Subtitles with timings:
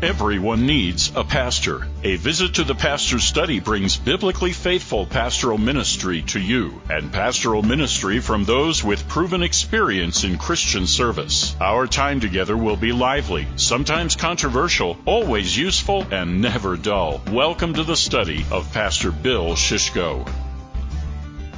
[0.00, 1.84] Everyone needs a pastor.
[2.04, 7.64] A visit to the pastor's study brings biblically faithful pastoral ministry to you and pastoral
[7.64, 11.56] ministry from those with proven experience in Christian service.
[11.60, 17.20] Our time together will be lively, sometimes controversial, always useful, and never dull.
[17.32, 20.32] Welcome to the study of Pastor Bill Shishko.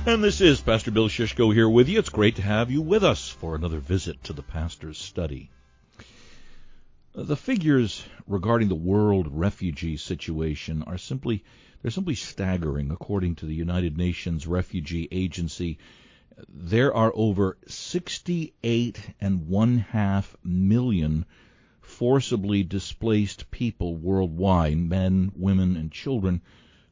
[0.06, 1.98] And this is Pastor Bill Shishko here with you.
[1.98, 5.50] It's great to have you with us for another visit to the pastor's study.
[7.12, 11.42] The figures regarding the world refugee situation are simply
[11.82, 15.78] they're simply staggering according to the United Nations Refugee Agency.
[16.48, 21.24] There are over 68 and one half million
[21.80, 26.42] forcibly displaced people worldwide, men, women, and children,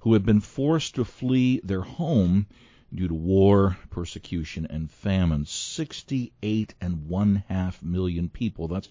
[0.00, 2.46] who have been forced to flee their home
[2.92, 5.44] due to war, persecution, and famine.
[5.44, 8.66] 68 and one half million people.
[8.66, 8.88] That's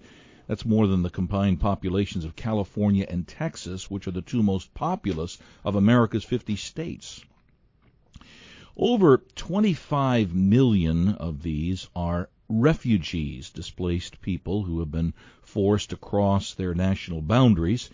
[0.48, 4.74] that's more than the combined populations of California and Texas, which are the two most
[4.74, 7.22] populous of America's 50 states.
[8.78, 16.54] Over 25 million of these are refugees, displaced people who have been forced to cross
[16.54, 17.90] their national boundaries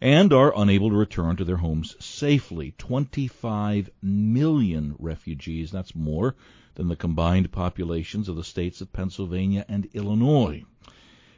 [0.00, 2.74] and are unable to return to their homes safely.
[2.76, 6.36] 25 million refugees, that's more
[6.74, 10.64] than the combined populations of the states of Pennsylvania and Illinois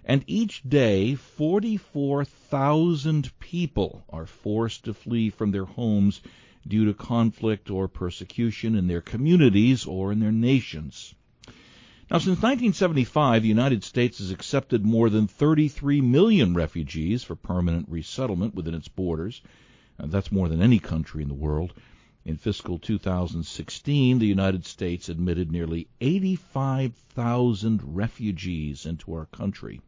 [0.08, 6.20] and each day 44,000 people are forced to flee from their homes
[6.64, 11.12] due to conflict or persecution in their communities or in their nations.
[12.08, 17.88] Now, since 1975, the United States has accepted more than 33 million refugees for permanent
[17.88, 19.42] resettlement within its borders.
[19.98, 21.74] Uh, that's more than any country in the world.
[22.24, 29.80] In fiscal 2016, the United States admitted nearly 85,000 refugees into our country.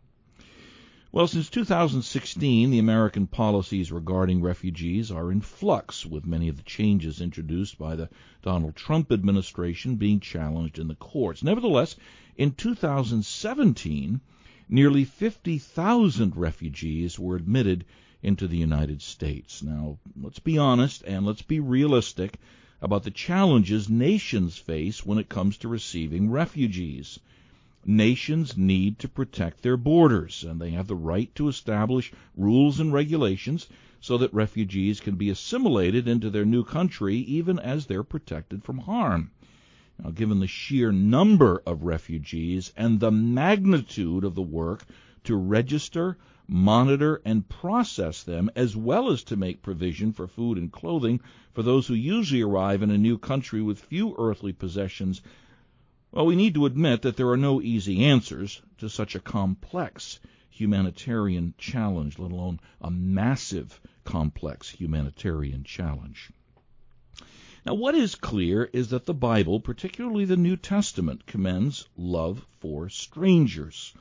[1.11, 6.63] Well, since 2016, the American policies regarding refugees are in flux, with many of the
[6.63, 8.11] changes introduced by the
[8.43, 11.43] Donald Trump administration being challenged in the courts.
[11.43, 11.97] Nevertheless,
[12.37, 14.21] in 2017,
[14.69, 17.87] nearly 50,000 refugees were admitted
[18.23, 19.63] into the United States.
[19.63, 22.39] Now, let's be honest and let's be realistic
[22.83, 27.19] about the challenges nations face when it comes to receiving refugees.
[27.91, 32.93] Nations need to protect their borders, and they have the right to establish rules and
[32.93, 33.67] regulations
[33.99, 38.77] so that refugees can be assimilated into their new country even as they're protected from
[38.81, 39.31] harm.
[39.99, 44.85] Now, given the sheer number of refugees and the magnitude of the work
[45.25, 50.71] to register, monitor, and process them, as well as to make provision for food and
[50.71, 51.21] clothing
[51.55, 55.23] for those who usually arrive in a new country with few earthly possessions,
[56.11, 60.21] well, we need to admit that there are no easy answers to such a complex
[60.51, 66.31] humanitarian challenge, let alone a massive, complex humanitarian challenge.
[67.67, 72.89] Now, what is clear is that the Bible, particularly the New Testament, commends love for
[72.89, 73.93] strangers,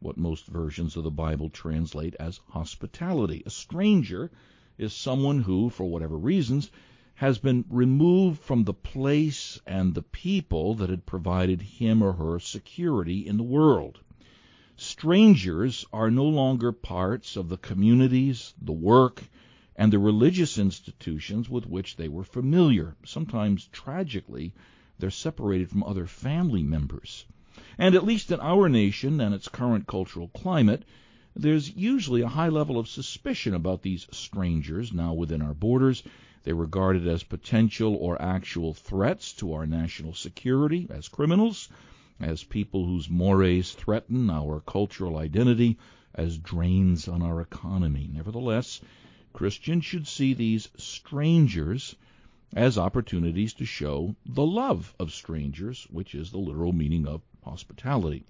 [0.00, 3.42] what most versions of the Bible translate as hospitality.
[3.46, 4.30] A stranger
[4.76, 6.70] is someone who, for whatever reasons,
[7.14, 12.38] has been removed from the place and the people that had provided him or her
[12.38, 13.98] security in the world.
[14.76, 19.22] Strangers are no longer parts of the communities, the work,
[19.76, 22.96] and the religious institutions with which they were familiar.
[23.04, 24.52] Sometimes, tragically,
[24.98, 27.24] they're separated from other family members.
[27.78, 30.84] And at least in our nation and its current cultural climate,
[31.34, 36.02] there's usually a high level of suspicion about these strangers now within our borders,
[36.42, 41.68] they're regarded as potential or actual threats to our national security, as criminals,
[42.20, 45.78] as people whose mores threaten our cultural identity,
[46.14, 48.08] as drains on our economy.
[48.12, 48.80] Nevertheless,
[49.32, 51.96] Christians should see these strangers
[52.54, 58.24] as opportunities to show the love of strangers, which is the literal meaning of hospitality.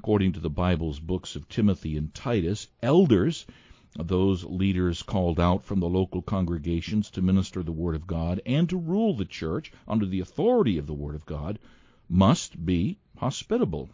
[0.00, 3.46] According to the Bible's books of Timothy and Titus, elders
[3.96, 8.68] those leaders called out from the local congregations to minister the Word of God and
[8.68, 11.58] to rule the church under the authority of the Word of God
[12.08, 13.90] must be hospitable.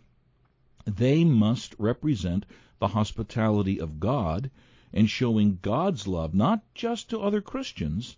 [0.84, 2.44] They must represent
[2.78, 4.50] the hospitality of God
[4.92, 8.16] and showing God's love not just to other Christians,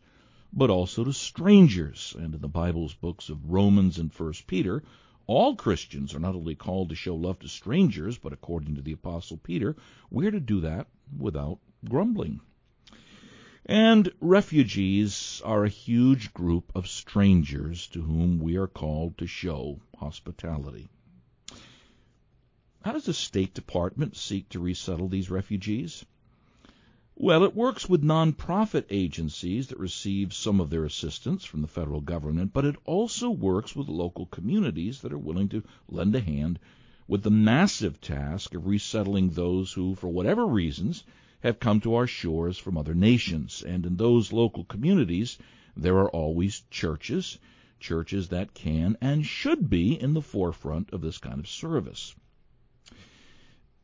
[0.52, 2.16] but also to strangers.
[2.18, 4.82] And in the Bible's books of Romans and First Peter,
[5.26, 8.92] all Christians are not only called to show love to strangers, but according to the
[8.92, 9.76] Apostle Peter,
[10.10, 10.86] we're to do that
[11.16, 12.40] without grumbling.
[13.66, 19.80] And refugees are a huge group of strangers to whom we are called to show
[19.98, 20.88] hospitality.
[22.82, 26.04] How does the State Department seek to resettle these refugees?
[27.16, 32.00] Well, it works with nonprofit agencies that receive some of their assistance from the federal
[32.00, 36.58] government, but it also works with local communities that are willing to lend a hand
[37.08, 41.02] with the massive task of resettling those who, for whatever reasons,
[41.40, 43.62] have come to our shores from other nations.
[43.62, 45.38] And in those local communities,
[45.76, 47.38] there are always churches,
[47.80, 52.14] churches that can and should be in the forefront of this kind of service.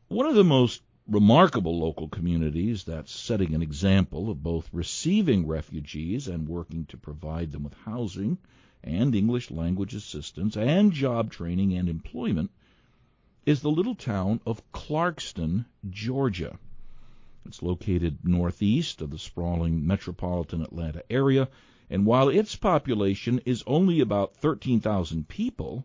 [0.08, 6.28] One of the most remarkable local communities that's setting an example of both receiving refugees
[6.28, 8.38] and working to provide them with housing
[8.84, 12.50] and English language assistance and job training and employment
[13.44, 16.58] is the little town of Clarkston, Georgia.
[17.44, 21.48] It's located northeast of the sprawling metropolitan Atlanta area,
[21.90, 25.84] and while its population is only about 13,000 people,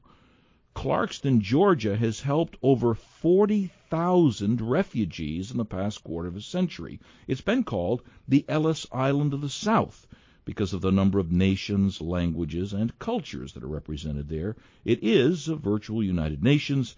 [0.76, 7.00] Clarkston, Georgia has helped over 40,000 refugees in the past quarter of a century.
[7.28, 10.06] It's been called the Ellis Island of the South
[10.46, 14.56] because of the number of nations, languages, and cultures that are represented there.
[14.86, 16.96] It is a virtual United Nations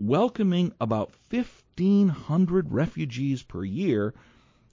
[0.00, 4.14] welcoming about 1,500 refugees per year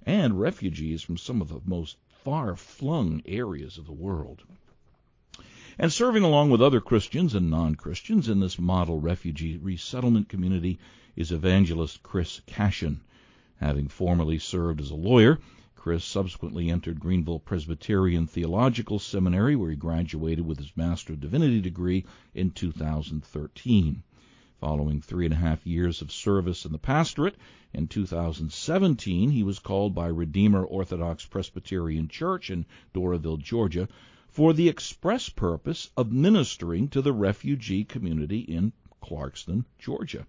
[0.05, 4.41] and refugees from some of the most far flung areas of the world.
[5.77, 10.79] And serving along with other Christians and non Christians in this model refugee resettlement community
[11.17, 13.01] is evangelist Chris Cashen.
[13.57, 15.39] Having formerly served as a lawyer,
[15.75, 21.59] Chris subsequently entered Greenville Presbyterian Theological Seminary, where he graduated with his Master of Divinity
[21.59, 24.03] degree in 2013.
[24.59, 27.35] Following three and a half years of service in the pastorate,
[27.73, 33.87] in 2017 he was called by Redeemer Orthodox Presbyterian Church in Doraville, Georgia,
[34.29, 40.25] for the express purpose of ministering to the refugee community in Clarkston, Georgia.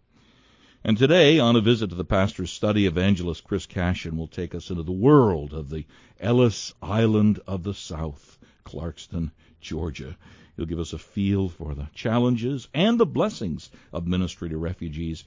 [0.85, 4.69] And today, on a visit to the pastor's study, evangelist Chris Cashen will take us
[4.69, 5.87] into the world of the
[6.21, 9.31] Ellis Island of the South, Clarkston,
[9.61, 10.19] Georgia.
[10.58, 15.22] He'll give us a feel for the challenges and the blessings of ministry to refugees.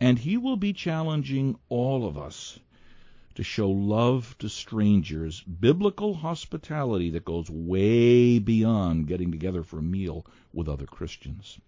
[0.00, 2.58] And he will be challenging all of us
[3.34, 9.82] to show love to strangers, biblical hospitality that goes way beyond getting together for a
[9.82, 11.58] meal with other Christians.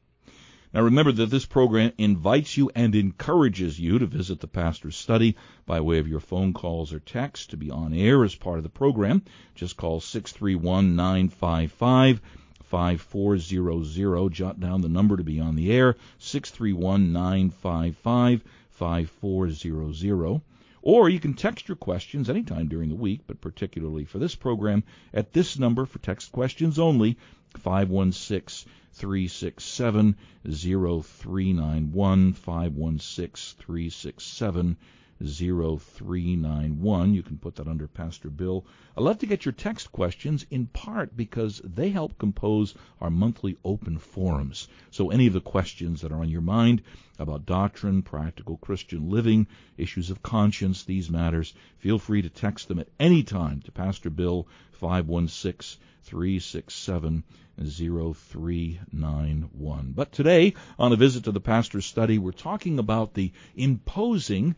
[0.73, 5.37] Now remember that this program invites you and encourages you to visit the pastor's study
[5.67, 8.63] by way of your phone calls or text to be on air as part of
[8.63, 9.23] the program.
[9.55, 12.23] Just call 631 955
[12.69, 14.33] 5400.
[14.33, 20.41] Jot down the number to be on the air 631 955 5400.
[20.83, 24.85] Or you can text your questions anytime during the week, but particularly for this program,
[25.13, 27.17] at this number for text questions only
[27.57, 34.77] 516 367 0391 516 367
[35.25, 37.15] 0391.
[37.15, 38.67] You can put that under Pastor Bill.
[38.97, 43.57] I love to get your text questions in part because they help compose our monthly
[43.65, 44.69] open forums.
[44.91, 46.83] So any of the questions that are on your mind
[47.19, 49.47] about doctrine, practical Christian living,
[49.79, 54.11] issues of conscience, these matters, feel free to text them at any time to Pastor
[54.11, 57.25] Bill 516 367
[57.59, 59.93] 0391.
[59.97, 64.55] But today, on a visit to the pastor's study, we're talking about the imposing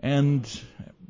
[0.00, 0.46] and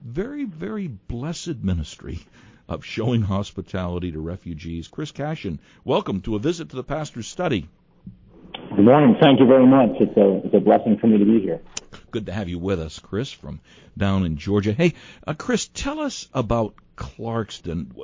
[0.04, 2.20] very, very blessed ministry
[2.68, 4.88] of showing hospitality to refugees.
[4.88, 7.68] Chris Cashen, welcome to a visit to the pastor's study.
[8.74, 9.16] Good morning.
[9.20, 9.90] Thank you very much.
[10.00, 11.60] It's a, it's a blessing for me to be here.
[12.10, 13.60] Good to have you with us, Chris, from
[13.96, 14.72] down in Georgia.
[14.72, 14.94] Hey,
[15.26, 17.94] uh, Chris, tell us about Clarkston.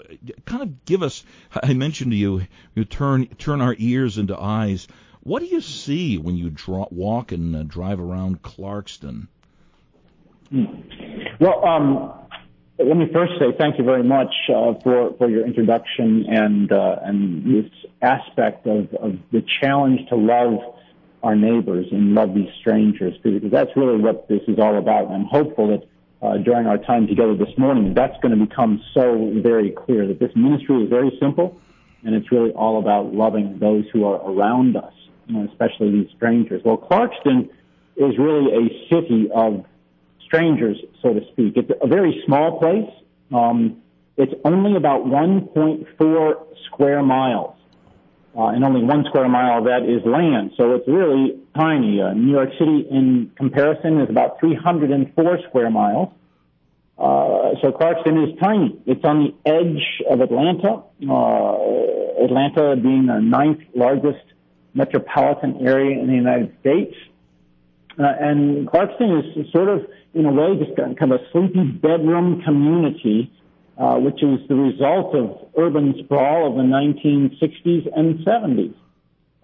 [0.44, 1.24] Kind of give us.
[1.62, 4.88] I mentioned to you, you turn turn our ears into eyes.
[5.20, 9.28] What do you see when you draw, walk and uh, drive around Clarkston?
[11.40, 12.12] Well, um,
[12.78, 16.96] let me first say thank you very much uh, for for your introduction and uh,
[17.02, 17.70] and this
[18.02, 18.88] aspect of,
[19.32, 20.58] the challenge to love
[21.22, 25.06] our neighbors and love these strangers because that's really what this is all about.
[25.06, 25.88] And I'm hopeful that
[26.20, 30.18] uh, during our time together this morning, that's going to become so very clear that
[30.18, 31.58] this ministry is very simple
[32.04, 34.92] and it's really all about loving those who are around us,
[35.26, 36.60] you know, especially these strangers.
[36.64, 37.48] Well, Clarkston
[37.96, 39.64] is really a city of
[40.26, 41.54] strangers, so to speak.
[41.56, 42.90] It's a very small place.
[43.32, 43.82] Um,
[44.16, 46.34] it's only about 1.4
[46.66, 47.56] square miles,
[48.36, 50.52] uh, and only one square mile of that is land.
[50.56, 52.00] So it's really tiny.
[52.00, 56.10] Uh, New York City, in comparison, is about 304 square miles.
[56.96, 58.78] Uh, so Clarkston is tiny.
[58.86, 60.82] It's on the edge of Atlanta.
[61.02, 64.24] Uh, Atlanta being the ninth largest
[64.74, 66.94] metropolitan area in the United States.
[67.98, 72.42] Uh, and Clarkston is sort of, in a way, just kind of a sleepy bedroom
[72.42, 73.30] community,
[73.78, 78.74] uh, which is the result of urban sprawl of the 1960s and 70s.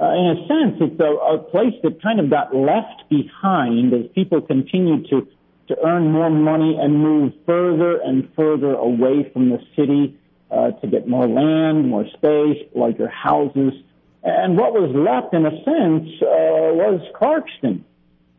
[0.01, 4.07] Uh, in a sense, it's a, a, place that kind of got left behind as
[4.15, 5.29] people continued to,
[5.69, 10.19] to earn more money and move further and further away from the city
[10.51, 13.75] uh, to get more land, more space, larger houses.
[14.23, 17.85] And what was left, in a sense, uh, was Clarkston.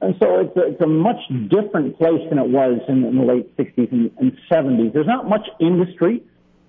[0.02, 3.24] And so it's a, it's a much different place than it was in, in the
[3.24, 4.94] late 60s and, and, 70s.
[4.94, 6.24] There's not much industry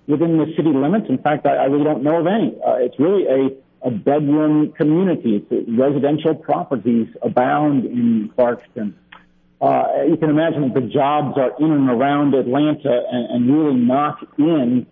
[0.05, 1.07] within the city limits.
[1.09, 2.55] In fact, I, I really don't know of any.
[2.61, 5.43] Uh, it's really a, a bedroom community.
[5.49, 8.93] It's, residential properties abound in Clarkston.
[9.59, 13.79] Uh, you can imagine that the jobs are in and around Atlanta and, and really
[13.79, 14.85] not in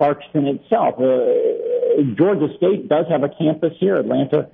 [0.00, 0.98] Clarkston itself.
[0.98, 3.96] Uh, Georgia State does have a campus here.
[3.96, 4.48] Atlanta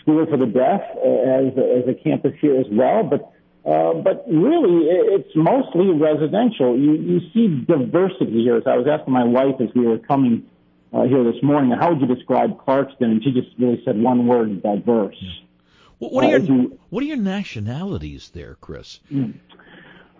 [0.00, 3.32] School for the Deaf as, as a campus here as well, but
[3.64, 6.76] uh, but really, it's mostly residential.
[6.76, 8.56] You, you see diversity here.
[8.56, 10.50] As I was asking my wife as we were coming
[10.92, 13.02] uh, here this morning, how would you describe Clarkston?
[13.02, 15.14] And she just really said one word: diverse.
[15.20, 16.08] Yeah.
[16.08, 18.98] what, are uh, your, you, what are your nationalities there, Chris?
[19.12, 19.34] Mm.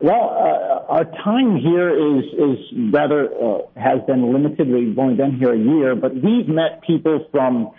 [0.00, 4.68] Well, uh, our time here is is rather uh, has been limited.
[4.68, 7.72] We've only been here a year, but we've met people from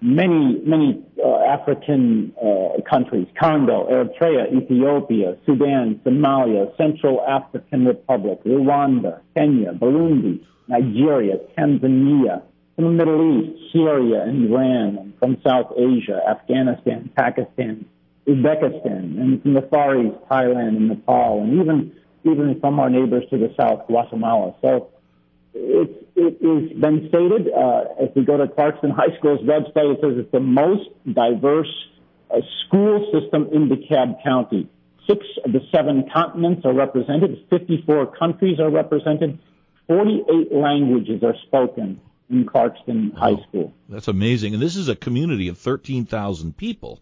[0.00, 9.20] many, many uh, African uh, countries, Congo, Eritrea, Ethiopia, Sudan, Somalia, Central African Republic, Rwanda,
[9.34, 12.42] Kenya, Burundi, Nigeria, Tanzania,
[12.76, 17.84] from the Middle East, Syria and Iran, and from South Asia, Afghanistan, Pakistan,
[18.28, 21.92] Uzbekistan, and from the Far East, Thailand and Nepal, and even
[22.24, 24.54] even from our neighbors to the south, Guatemala.
[24.60, 24.90] So
[25.58, 30.14] it has been stated, uh, if we go to Clarkston High School's website, it says
[30.16, 31.72] it's the most diverse
[32.30, 34.68] uh, school system in DeKalb County.
[35.06, 39.38] Six of the seven continents are represented, 54 countries are represented,
[39.86, 43.72] 48 languages are spoken in Clarkston High School.
[43.88, 44.52] That's amazing.
[44.52, 47.00] And this is a community of 13,000 people.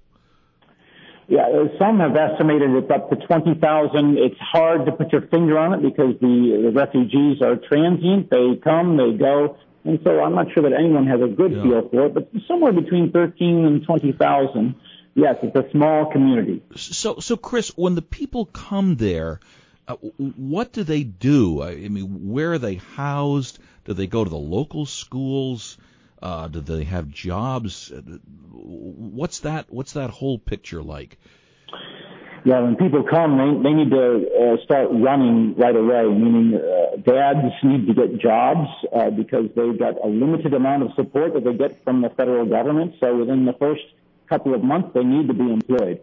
[1.28, 4.16] Yeah, some have estimated it's up to 20,000.
[4.16, 8.30] It's hard to put your finger on it because the, the refugees are transient.
[8.30, 9.56] They come, they go.
[9.84, 12.72] And so I'm not sure that anyone has a good feel for it, but somewhere
[12.72, 14.74] between 13 and 20,000.
[15.14, 16.62] Yes, it's a small community.
[16.76, 19.40] So, so Chris, when the people come there,
[19.88, 21.62] uh, what do they do?
[21.62, 23.58] I mean, where are they housed?
[23.84, 25.78] Do they go to the local schools?
[26.22, 27.92] Uh, do they have jobs?
[28.52, 29.66] What's that?
[29.68, 31.18] What's that whole picture like?
[32.44, 36.04] Yeah, when people come, they, they need to uh, start running right away.
[36.06, 40.90] Meaning, uh, dads need to get jobs uh, because they've got a limited amount of
[40.94, 42.94] support that they get from the federal government.
[43.00, 43.82] So within the first
[44.28, 46.00] couple of months, they need to be employed.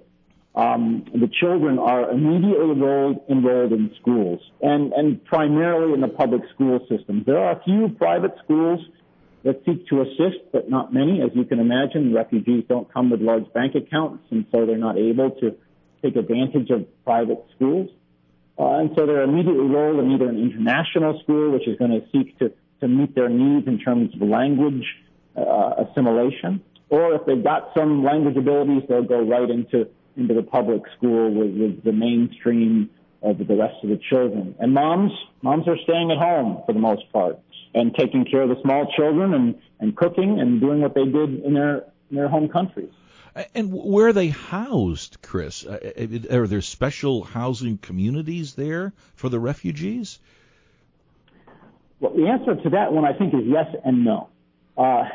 [0.55, 6.41] Um, the children are immediately enrolled, enrolled in schools and, and primarily in the public
[6.53, 7.24] school system.
[7.25, 8.79] There are a few private schools
[9.44, 11.22] that seek to assist, but not many.
[11.22, 14.98] As you can imagine, refugees don't come with large bank accounts, and so they're not
[14.98, 15.56] able to
[16.02, 17.90] take advantage of private schools.
[18.58, 22.02] Uh, and so they're immediately enrolled in either an international school, which is going to
[22.12, 24.86] seek to, to meet their needs in terms of language
[25.36, 30.44] uh, assimilation, or if they've got some language abilities, they'll go right into into the
[30.44, 32.90] public school with, with the mainstream
[33.24, 34.54] of the rest of the children.
[34.60, 37.40] And moms, moms are staying at home for the most part
[37.74, 41.44] and taking care of the small children and, and cooking and doing what they did
[41.44, 42.92] in their in their home countries.
[43.56, 45.65] And where are they housed, Chris?
[45.65, 50.20] Uh, uh, are there special housing communities there for the refugees?
[52.00, 54.30] Well, the answer to that one, I think, is yes and no.
[54.77, 55.06] Uh,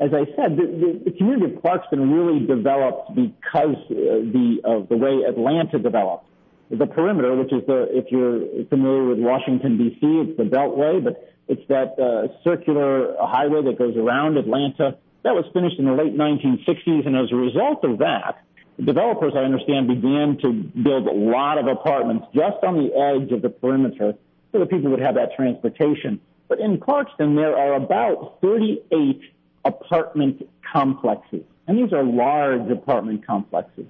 [0.00, 4.88] as I said, the, the, the, community of Clarkston really developed because uh, the of
[4.88, 6.26] the way Atlanta developed.
[6.70, 11.35] The perimeter, which is the, if you're familiar with Washington D.C., it's the Beltway, but
[11.48, 14.98] it's that uh, circular highway that goes around Atlanta.
[15.22, 18.42] That was finished in the late 1960s, and as a result of that,
[18.84, 23.42] developers, I understand, began to build a lot of apartments just on the edge of
[23.42, 24.14] the perimeter
[24.52, 26.20] so that people would have that transportation.
[26.48, 29.20] But in Clarkston, there are about 38
[29.64, 33.86] apartment complexes, and these are large apartment complexes.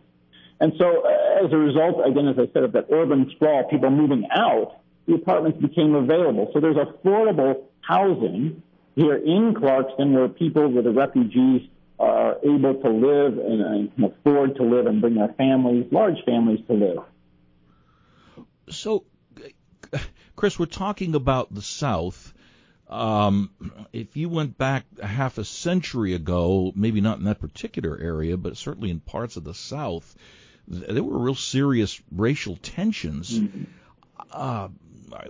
[0.60, 3.90] And so, uh, as a result, again, as I said, of that urban sprawl, people
[3.90, 6.50] moving out, the apartments became available.
[6.52, 8.62] So there's affordable housing
[8.94, 14.56] here in Clarkston where people with the refugees are able to live and, can afford
[14.56, 16.98] to live and bring their families, large families to live.
[18.68, 19.04] So,
[20.34, 22.34] Chris, we're talking about the South.
[22.88, 23.50] Um,
[23.92, 28.56] if you went back half a century ago, maybe not in that particular area, but
[28.56, 30.14] certainly in parts of the South,
[30.68, 33.38] there were real serious racial tensions.
[33.38, 33.64] Mm-hmm.
[34.30, 34.68] Uh,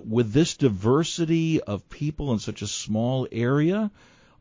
[0.05, 3.91] with this diversity of people in such a small area,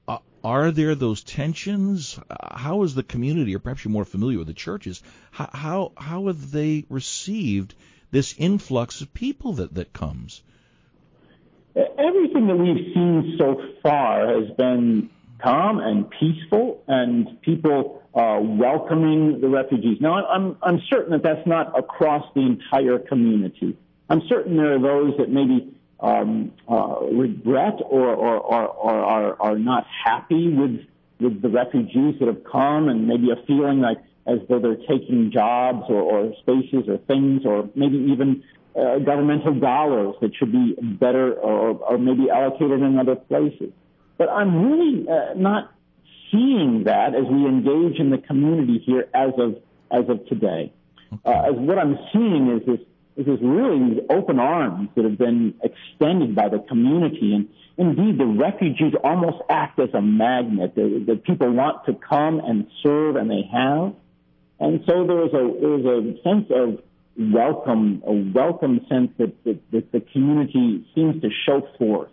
[0.08, 2.20] uh, are there those tensions?
[2.30, 5.02] Uh, how is the community, or perhaps you're more familiar with the churches,
[5.32, 7.76] how how, how have they received
[8.12, 10.44] this influx of people that that comes?
[11.76, 15.10] Everything that we've seen so far has been
[15.44, 19.98] calm and peaceful, and people uh, welcoming the refugees.
[20.00, 23.78] Now, I'm I'm certain that that's not across the entire community.
[24.10, 29.42] I'm certain there are those that maybe um, uh, regret or, or, or, or are,
[29.42, 30.82] are not happy with
[31.18, 33.98] with the refugees that have come, and maybe a feeling like
[34.28, 38.44] as though they're taking jobs or, or spaces or things, or maybe even
[38.76, 43.72] uh, governmental dollars that should be better or, or maybe allocated in other places.
[44.18, 45.72] But I'm really uh, not
[46.32, 49.56] seeing that as we engage in the community here as of
[49.92, 50.74] as of today.
[51.24, 52.86] Uh, as what I'm seeing is this
[53.18, 58.18] is this really these open arms that have been extended by the community, and indeed
[58.18, 63.30] the refugees almost act as a magnet The, people want to come and serve, and
[63.30, 63.94] they have.
[64.60, 66.82] And so there is a there is a sense of
[67.18, 72.10] welcome, a welcome sense that, that, that the community seems to show forth.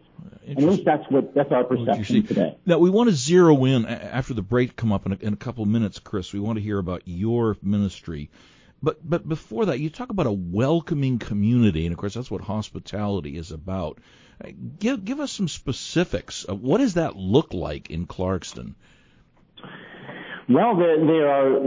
[0.48, 2.56] At least that's what that's our perception today.
[2.66, 5.36] Now we want to zero in after the break come up in a, in a
[5.36, 6.32] couple of minutes, Chris.
[6.32, 8.30] We want to hear about your ministry,
[8.82, 12.40] but but before that, you talk about a welcoming community, and of course that's what
[12.40, 13.98] hospitality is about.
[14.78, 16.44] Give give us some specifics.
[16.48, 18.74] What does that look like in Clarkston?
[20.48, 21.60] Well, there, there are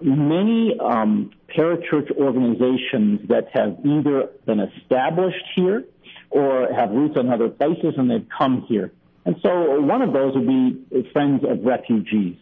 [0.00, 5.84] many um, parachurch organizations that have either been established here
[6.30, 8.92] or have roots in other places and they've come here.
[9.24, 12.36] And so one of those would be Friends of Refugees.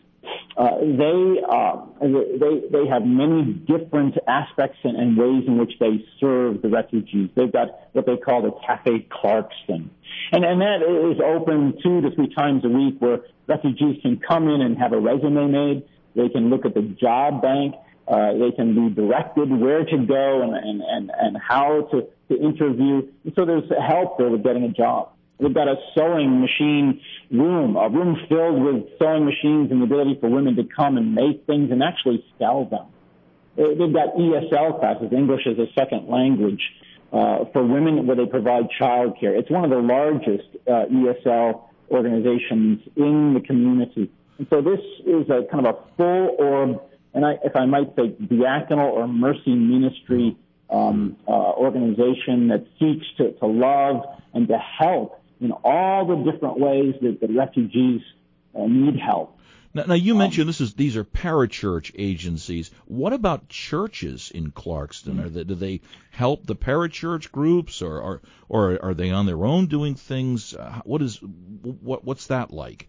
[0.57, 6.05] Uh, they, uh, they, they have many different aspects and, and, ways in which they
[6.21, 7.31] serve the refugees.
[7.35, 9.89] They've got what they call the Cafe Clarkston.
[10.33, 14.49] And, and that is open two to three times a week where refugees can come
[14.49, 15.89] in and have a resume made.
[16.15, 17.75] They can look at the job bank.
[18.07, 22.43] Uh, they can be directed where to go and, and, and, and how to, to
[22.43, 23.09] interview.
[23.25, 25.13] And so there's help there with getting a job.
[25.41, 27.01] We've got a sewing machine
[27.31, 31.15] room, a room filled with sewing machines and the ability for women to come and
[31.15, 32.87] make things and actually sell them.
[33.57, 36.63] They've got ESL classes, English as a second language,
[37.13, 39.39] uh, for women where they provide childcare.
[39.39, 44.11] It's one of the largest uh, ESL organizations in the community.
[44.39, 47.95] And so this is a kind of a full orb, and I, if I might
[47.97, 50.37] say, diaconal or mercy ministry
[50.71, 56.59] um, uh, organization that seeks to, to love and to help in all the different
[56.59, 58.03] ways that the refugees
[58.55, 59.39] uh, need help.
[59.73, 62.71] Now, now you um, mentioned this is these are parachurch agencies.
[62.87, 65.25] What about churches in Clarkston?
[65.25, 69.45] Are they, do they help the parachurch groups, or or or are they on their
[69.45, 70.55] own doing things?
[70.55, 71.21] Uh, what is
[71.63, 72.89] what what's that like?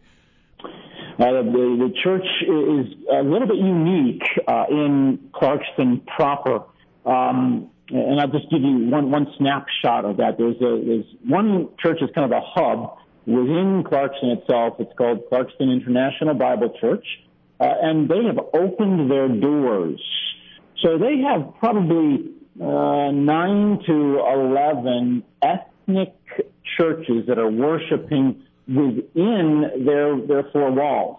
[0.63, 6.63] Uh, the, the church is a little bit unique uh, in Clarkston proper.
[7.05, 10.37] Um, and I'll just give you one one snapshot of that.
[10.37, 14.75] There's a there's one church is kind of a hub within Clarkston itself.
[14.79, 17.05] It's called Clarkston International Bible Church,
[17.59, 20.01] uh, and they have opened their doors.
[20.81, 26.15] So they have probably uh, nine to eleven ethnic
[26.77, 31.17] churches that are worshiping within their their four walls.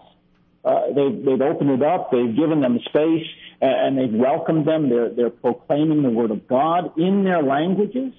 [0.65, 2.09] Uh, they've, they've opened it up.
[2.09, 3.27] They've given them space
[3.65, 4.89] and they've welcomed them.
[4.89, 8.13] They're, they're proclaiming the word of God in their languages.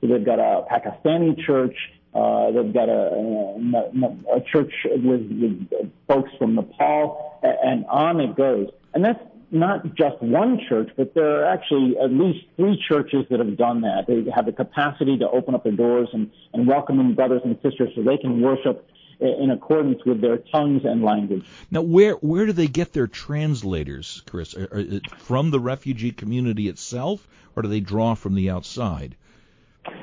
[0.00, 1.76] So they've got a Pakistani church.
[2.14, 8.36] Uh, they've got a, a, a church with, with folks from Nepal, and on it
[8.36, 8.68] goes.
[8.92, 13.38] And that's not just one church, but there are actually at least three churches that
[13.38, 14.06] have done that.
[14.06, 17.56] They have the capacity to open up their doors and, and welcome in brothers and
[17.62, 18.86] sisters so they can worship
[19.22, 21.44] in accordance with their tongues and language.
[21.70, 24.54] Now, where where do they get their translators, Chris?
[24.54, 29.16] Are, are from the refugee community itself, or do they draw from the outside?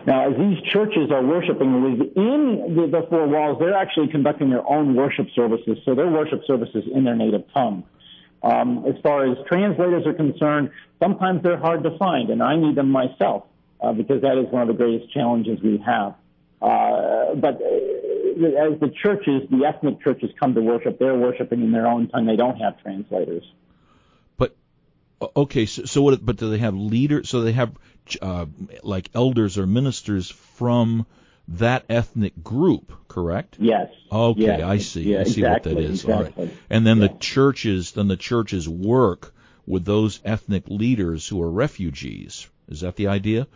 [0.06, 4.68] Now, as these churches are worshiping within the, the four walls, they're actually conducting their
[4.68, 5.78] own worship services.
[5.86, 7.84] So their worship services in their native tongue.
[8.42, 12.76] Um, as far as translators are concerned, sometimes they're hard to find, and I need
[12.76, 13.44] them myself
[13.82, 16.16] uh, because that is one of the greatest challenges we have.
[16.62, 17.62] Uh, but
[18.46, 22.26] as the churches, the ethnic churches come to worship, they're worshiping in their own tongue.
[22.26, 23.44] They don't have translators.
[24.38, 24.56] But
[25.36, 26.26] okay, so, so what?
[26.26, 27.30] But do they have leaders?
[27.30, 27.74] So they have
[28.22, 28.46] uh,
[28.84, 31.06] like elders or ministers from
[31.50, 33.58] that ethnic group, correct?
[33.60, 33.90] Yes.
[34.12, 34.62] Okay, yes.
[34.62, 35.14] I see.
[35.14, 36.04] Yeah, I see exactly, what that is.
[36.04, 36.34] Exactly.
[36.38, 36.58] All right.
[36.70, 37.08] And then yeah.
[37.08, 39.34] the churches, then the churches work
[39.66, 42.48] with those ethnic leaders who are refugees.
[42.68, 43.48] Is that the idea?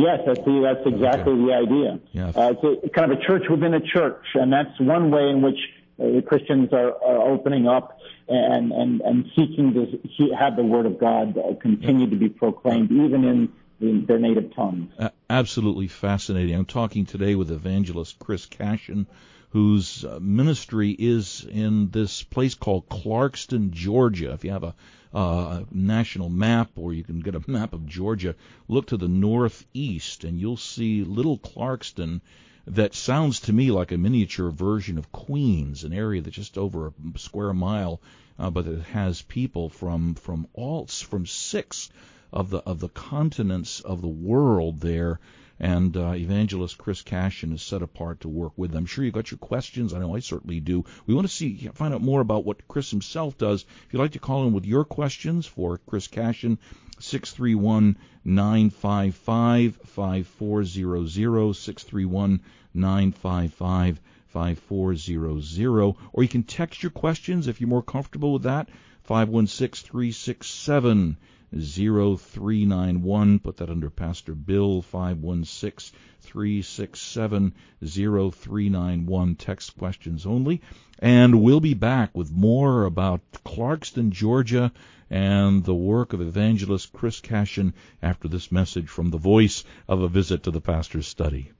[0.00, 1.44] Yes, that's the, that's exactly okay.
[1.44, 2.00] the idea.
[2.12, 2.28] Yeah.
[2.28, 5.42] Uh, it's a, kind of a church within a church, and that's one way in
[5.42, 5.58] which
[5.98, 10.86] uh, the Christians are, are opening up and, and, and seeking to have the Word
[10.86, 14.92] of God continue to be proclaimed, even in, in their native tongues.
[14.98, 16.54] Uh, absolutely fascinating.
[16.54, 19.06] I'm talking today with evangelist Chris Cashen,
[19.50, 24.32] whose uh, ministry is in this place called Clarkston, Georgia.
[24.32, 24.74] If you have a
[25.12, 28.34] uh, national map, or you can get a map of Georgia,
[28.68, 32.20] look to the northeast, and you'll see Little Clarkston
[32.66, 36.88] that sounds to me like a miniature version of Queens, an area that's just over
[36.88, 38.00] a square mile,
[38.38, 41.90] uh, but it has people from from all from six
[42.32, 45.18] of the of the continents of the world there
[45.60, 48.78] and uh, evangelist Chris Cashen is set apart to work with them.
[48.78, 49.92] I'm sure you got your questions.
[49.92, 50.86] I know I certainly do.
[51.06, 53.66] We want to see find out more about what Chris himself does.
[53.86, 56.58] If you'd like to call in with your questions for Chris Cashen,
[56.98, 62.40] 631 955 5400 631
[62.72, 68.68] 955 5400 or you can text your questions if you're more comfortable with that
[69.02, 71.16] 516 367
[71.52, 73.40] 0391.
[73.40, 79.34] Put that under Pastor Bill 516 367 0391.
[79.34, 80.60] Text questions only.
[80.98, 84.72] And we'll be back with more about Clarkston, Georgia
[85.10, 90.08] and the work of evangelist Chris Cashen after this message from the voice of a
[90.08, 91.50] visit to the pastor's study.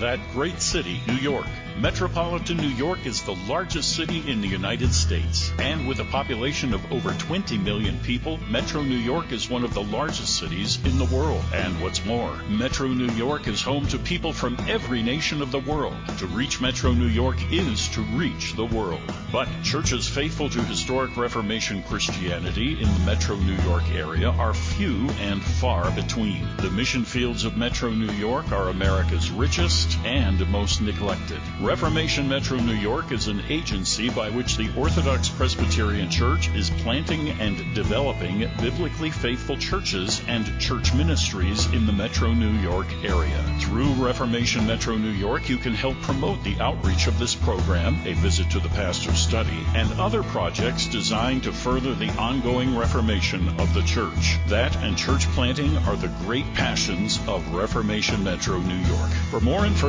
[0.00, 1.44] That great city, New York
[1.80, 6.74] Metropolitan New York is the largest city in the United States, and with a population
[6.74, 10.98] of over 20 million people, Metro New York is one of the largest cities in
[10.98, 11.42] the world.
[11.54, 15.58] And what's more, Metro New York is home to people from every nation of the
[15.58, 15.96] world.
[16.18, 19.00] To reach Metro New York is to reach the world.
[19.32, 25.08] But churches faithful to historic Reformation Christianity in the Metro New York area are few
[25.20, 26.46] and far between.
[26.58, 31.40] The mission fields of Metro New York are America's richest and most neglected.
[31.60, 37.28] Reformation Metro New York is an agency by which the Orthodox Presbyterian Church is planting
[37.40, 43.58] and developing biblically faithful churches and church ministries in the Metro New York area.
[43.60, 48.14] Through Reformation Metro New York, you can help promote the outreach of this program, a
[48.14, 53.74] visit to the pastor's study, and other projects designed to further the ongoing reformation of
[53.74, 54.38] the church.
[54.48, 59.10] That and church planting are the great passions of Reformation Metro New York.
[59.30, 59.79] For more information,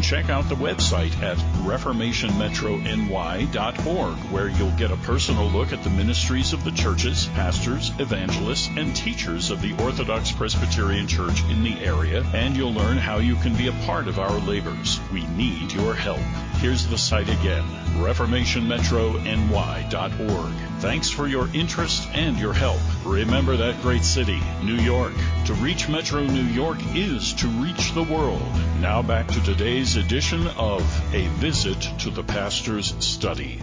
[0.00, 6.52] check out the website at reformationmetrony.org, where you'll get a personal look at the ministries
[6.52, 12.22] of the churches, pastors, evangelists, and teachers of the Orthodox Presbyterian Church in the area,
[12.32, 15.00] and you'll learn how you can be a part of our labors.
[15.12, 16.20] We need your help.
[16.60, 17.64] Here's the site again,
[17.98, 20.69] reformationmetrony.org.
[20.80, 22.80] Thanks for your interest and your help.
[23.04, 25.12] Remember that great city, New York.
[25.44, 28.40] To reach Metro New York is to reach the world.
[28.80, 30.80] Now back to today's edition of
[31.14, 33.60] A Visit to the Pastor's Study.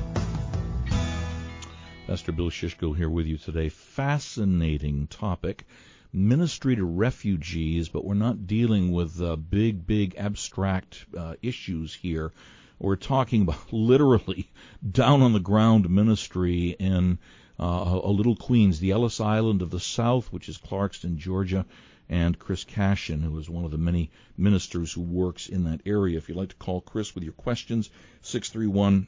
[2.05, 3.69] Pastor Bill Shishko here with you today.
[3.69, 5.65] Fascinating topic.
[6.13, 12.31] Ministry to refugees, but we're not dealing with uh, big, big abstract uh, issues here.
[12.77, 14.51] We're talking about literally
[14.91, 17.19] down on the ground ministry in
[17.59, 21.65] uh, a little Queens, the Ellis Island of the South, which is Clarkston, Georgia,
[22.09, 26.17] and Chris Cashen, who is one of the many ministers who works in that area.
[26.17, 27.89] If you'd like to call Chris with your questions,
[28.21, 29.07] 631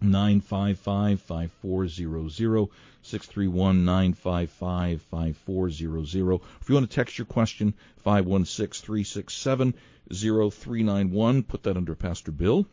[0.00, 2.68] 955 5400,
[3.02, 6.40] 631 955 5400.
[6.60, 9.74] If you want to text your question, 516 367
[10.12, 12.66] 0391, put that under Pastor Bill.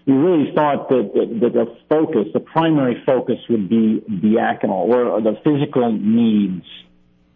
[0.06, 5.22] we really thought that, that, that the focus, the primary focus would be diaconal or
[5.22, 6.66] the physical needs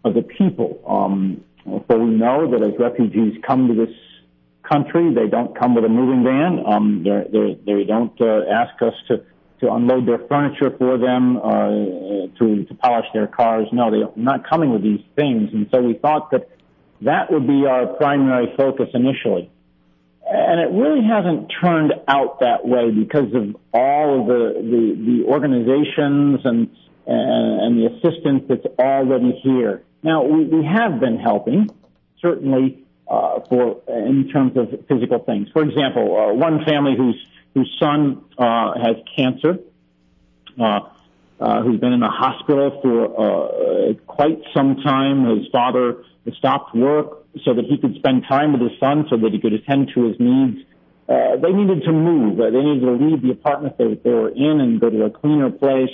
[0.04, 0.82] of the people.
[0.86, 1.44] Um,
[1.86, 3.94] for we know that as refugees come to this
[4.68, 6.64] country, they don't come with a moving van.
[6.66, 9.24] Um, they're, they're, they don't uh, ask us to,
[9.60, 13.68] to unload their furniture for them, uh, to, to polish their cars.
[13.72, 15.50] No, they're not coming with these things.
[15.52, 16.48] And so we thought that
[17.02, 19.50] that would be our primary focus initially.
[20.26, 25.24] And it really hasn't turned out that way because of all of the, the, the
[25.28, 26.70] organizations and,
[27.06, 29.82] and the assistance that's already here.
[30.02, 31.70] Now, we, we have been helping.
[32.20, 35.48] Certainly, uh, for in terms of physical things.
[35.52, 37.22] For example, uh, one family whose
[37.54, 39.58] whose son uh, has cancer,
[40.58, 40.80] uh,
[41.40, 45.38] uh, who's been in the hospital for uh, quite some time.
[45.38, 49.32] His father stopped work so that he could spend time with his son, so that
[49.32, 50.58] he could attend to his needs.
[51.08, 52.40] Uh, they needed to move.
[52.40, 55.10] Uh, they needed to leave the apartment they, they were in and go to a
[55.10, 55.92] cleaner place.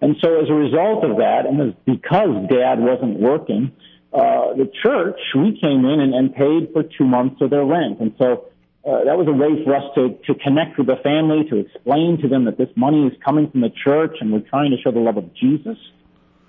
[0.00, 3.72] And so as a result of that, and because dad wasn't working,
[4.12, 8.00] uh, the church, we came in and, and paid for two months of their rent.
[8.00, 8.46] And so
[8.88, 12.18] uh, that was a way for us to, to connect with the family, to explain
[12.22, 14.90] to them that this money is coming from the church and we're trying to show
[14.90, 15.76] the love of Jesus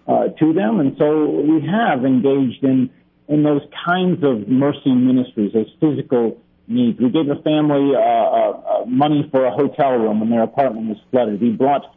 [0.07, 0.79] uh, to them.
[0.79, 2.89] And so we have engaged in,
[3.29, 6.99] in those kinds of mercy ministries, those physical needs.
[6.99, 10.89] We gave a family uh, uh, uh money for a hotel room when their apartment
[10.89, 11.39] was flooded.
[11.39, 11.95] We brought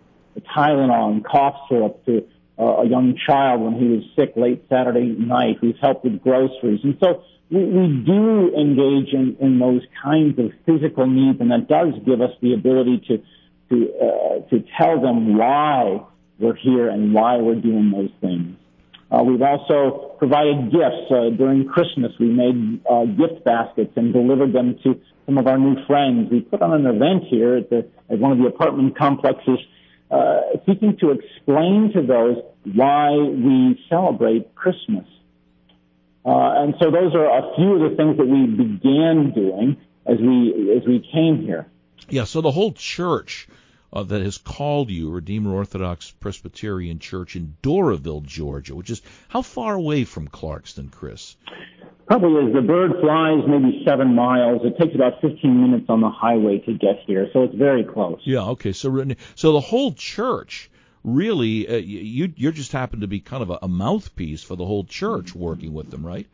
[0.55, 2.27] Tylenol and cough syrup to
[2.59, 5.57] uh, a young child when he was sick late Saturday night.
[5.63, 6.81] We've helped with groceries.
[6.85, 11.69] And so we, we do engage in, in those kinds of physical needs, and that
[11.69, 13.19] does give us the ability to,
[13.71, 16.05] to, uh, to tell them why
[16.39, 18.57] we're here and why we're doing those things.
[19.13, 21.11] Uh, we've also provided gifts.
[21.11, 25.59] Uh, during Christmas, we made uh, gift baskets and delivered them to some of our
[25.59, 26.31] new friends.
[26.31, 29.59] We put on an event here at, one of the apartment complexes
[30.67, 32.37] seeking to explain to those
[32.75, 35.07] why we celebrate Christmas.
[36.25, 40.77] And so those are a few of the things that we began doing as we
[40.77, 41.67] as we came here.
[42.09, 42.25] Yeah.
[42.25, 43.49] So the whole church
[43.93, 49.43] uh, that has called you Redeemer Orthodox Presbyterian Church in Doraville, Georgia, which is how
[49.43, 51.37] far away from Clarkston, Chris?
[52.07, 54.63] Probably as the bird flies, maybe seven miles.
[54.65, 58.21] It takes about 15 minutes on the highway to get here, so it's very close.
[58.25, 58.51] Yeah.
[58.51, 58.73] Okay.
[58.73, 60.71] So so the whole church
[61.05, 64.65] really uh, you you just happen to be kind of a, a, mouthpiece for the
[64.65, 66.27] whole church working with them, right?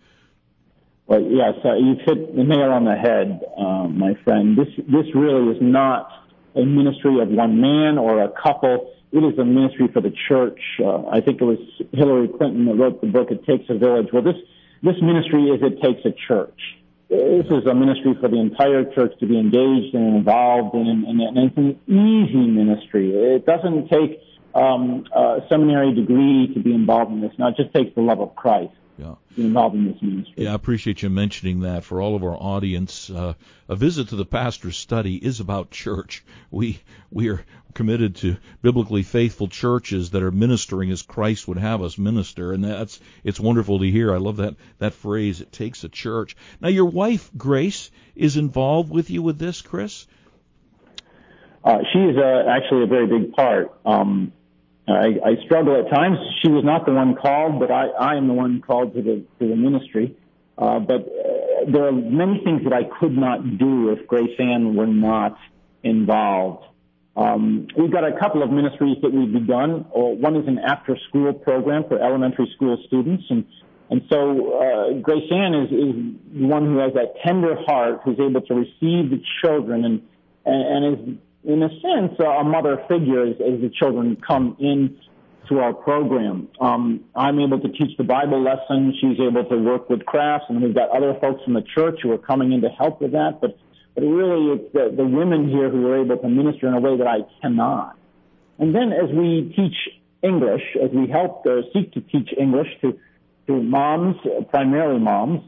[1.07, 4.59] Well, yes, uh, you've hit the nail on the head, uh, my friend.
[4.59, 6.11] This this really is not
[6.54, 8.92] a ministry of one man or a couple.
[9.12, 10.61] It is a ministry for the church.
[10.78, 11.58] Uh, I think it was
[11.92, 14.37] Hillary Clinton that wrote the book "It Takes a Village." Well, this
[14.82, 16.61] this ministry is it takes a church.
[17.08, 21.20] This is a ministry for the entire church to be engaged and involved in, and,
[21.20, 23.12] and it's an easy ministry.
[23.12, 24.20] It doesn't take
[24.54, 27.32] um, a seminary degree to be involved in this.
[27.38, 28.72] Now, it just takes the love of Christ.
[28.98, 29.14] Yeah.
[29.37, 30.34] Involved in this ministry.
[30.38, 31.84] Yeah, I appreciate you mentioning that.
[31.84, 33.34] For all of our audience, uh,
[33.68, 36.24] a visit to the pastor's study is about church.
[36.50, 41.80] We we are committed to biblically faithful churches that are ministering as Christ would have
[41.80, 44.12] us minister, and that's it's wonderful to hear.
[44.12, 45.40] I love that that phrase.
[45.40, 46.37] It takes a church.
[46.61, 50.08] Now, your wife Grace is involved with you with this, Chris.
[51.62, 53.78] Uh, she is uh, actually a very big part.
[53.87, 54.32] Um,
[54.92, 56.18] I, I struggle at times.
[56.42, 59.24] She was not the one called, but I, I am the one called to the
[59.38, 60.16] to the ministry.
[60.57, 64.74] Uh, but uh, there are many things that I could not do if Grace Ann
[64.74, 65.38] were not
[65.83, 66.64] involved.
[67.16, 69.87] Um, we've got a couple of ministries that we've begun.
[69.94, 73.44] Uh, one is an after-school program for elementary school students, and
[73.90, 75.94] and so uh, Grace Ann is is
[76.33, 80.03] one who has that tender heart, who's able to receive the children and
[80.44, 84.98] and, and is in a sense, a mother figure as, as the children come in
[85.48, 86.48] to our program.
[86.61, 88.94] Um, I'm able to teach the Bible lesson.
[89.01, 92.12] She's able to work with crafts, and we've got other folks in the church who
[92.12, 93.38] are coming in to help with that.
[93.40, 93.59] But,
[93.94, 96.96] but really, it's the, the women here who are able to minister in a way
[96.98, 97.96] that I cannot.
[98.59, 99.77] And then as we teach
[100.22, 102.98] English, as we help uh, seek to teach English to,
[103.46, 104.16] to moms,
[104.51, 105.40] primarily moms,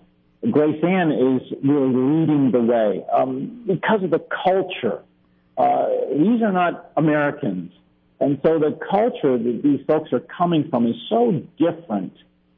[0.51, 5.03] Grace Ann is really leading the way um, because of the culture
[5.57, 7.73] uh, these are not Americans.
[8.21, 12.13] And so the culture that these folks are coming from is so different.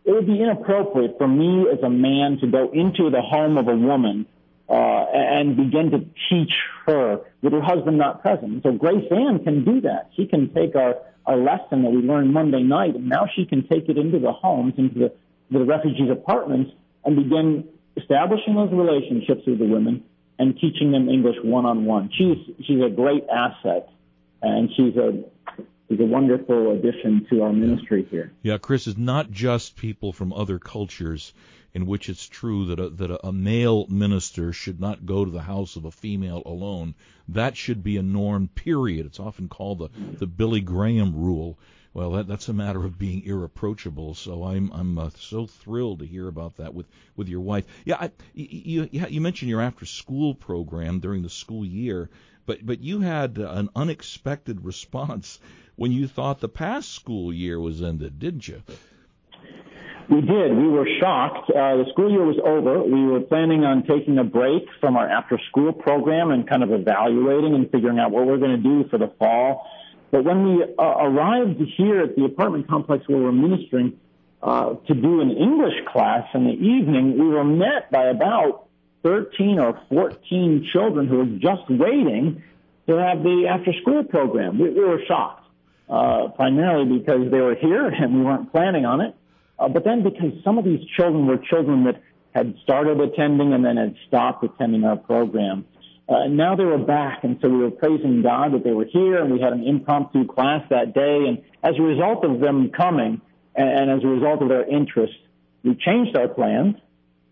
[0.05, 3.69] It would be inappropriate for me as a man to go into the home of
[3.69, 4.27] a woman
[4.69, 6.53] uh, and begin to teach
[6.87, 8.63] her with her husband not present.
[8.65, 10.11] So Grace Ann can do that.
[10.17, 13.67] She can take our, our lesson that we learned Monday night, and now she can
[13.69, 15.13] take it into the homes, into the,
[15.51, 16.73] the refugees' apartments,
[17.05, 20.03] and begin establishing those relationships with the women
[20.39, 22.11] and teaching them English one on one.
[22.17, 23.89] She's she's a great asset,
[24.41, 25.23] and she's a
[25.89, 28.33] she's a wonderful addition to our ministry here.
[28.43, 31.33] Yeah, Chris is not just people from other cultures
[31.75, 35.43] in which it's true that a, that a male minister should not go to the
[35.43, 36.95] house of a female alone.
[37.29, 38.49] That should be a norm.
[38.49, 39.07] Period.
[39.07, 41.59] It's often called the the Billy Graham rule
[41.95, 44.15] well, that, that's a matter of being irreproachable.
[44.15, 47.65] So I'm I'm uh, so thrilled to hear about that with with your wife.
[47.85, 52.09] Yeah, I, you you mentioned your after school program during the school year,
[52.47, 55.39] but but you had an unexpected response
[55.77, 58.63] when you thought the past school year was ended, didn't you?
[60.11, 60.57] We did.
[60.57, 61.49] We were shocked.
[61.49, 62.83] Uh, the school year was over.
[62.83, 66.73] We were planning on taking a break from our after school program and kind of
[66.73, 69.67] evaluating and figuring out what we're going to do for the fall.
[70.13, 73.99] But when we uh, arrived here at the apartment complex where we're ministering
[74.43, 78.69] uh, to do an English class in the evening, we were met by about
[79.03, 82.43] 13 or 14 children who were just waiting
[82.89, 84.59] to have the after school program.
[84.59, 85.47] We, we were shocked,
[85.89, 89.17] uh, primarily because they were here and we weren't planning on it.
[89.59, 92.03] Uh, but then because some of these children were children that
[92.35, 95.65] had started attending and then had stopped attending our program.
[96.13, 98.85] Uh, and now they were back, and so we were praising God that they were
[98.85, 101.25] here, and we had an impromptu class that day.
[101.27, 103.23] And as a result of them coming,
[103.55, 105.15] and, and as a result of their interest,
[105.65, 106.77] we changed our plans,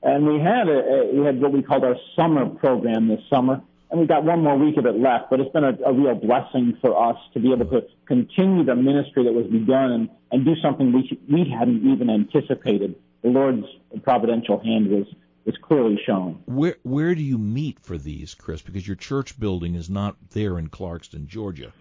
[0.02, 3.60] and we had a, a, we had what we called our summer program this summer,
[3.90, 5.28] and we've got one more week of it left.
[5.28, 8.76] But it's been a, a real blessing for us to be able to continue the
[8.76, 12.94] ministry that was begun and, and do something we we hadn't even anticipated.
[13.20, 13.66] The Lord's
[14.04, 15.06] providential hand was
[15.44, 16.42] was clearly shown.
[16.46, 18.62] Where where do you meet for these, Chris?
[18.62, 21.72] Because your church building is not there in Clarkston, Georgia.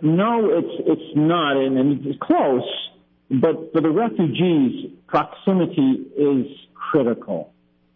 [0.00, 2.68] No, it's it's not, and, and it's close.
[3.30, 7.52] But for the refugees, proximity is critical.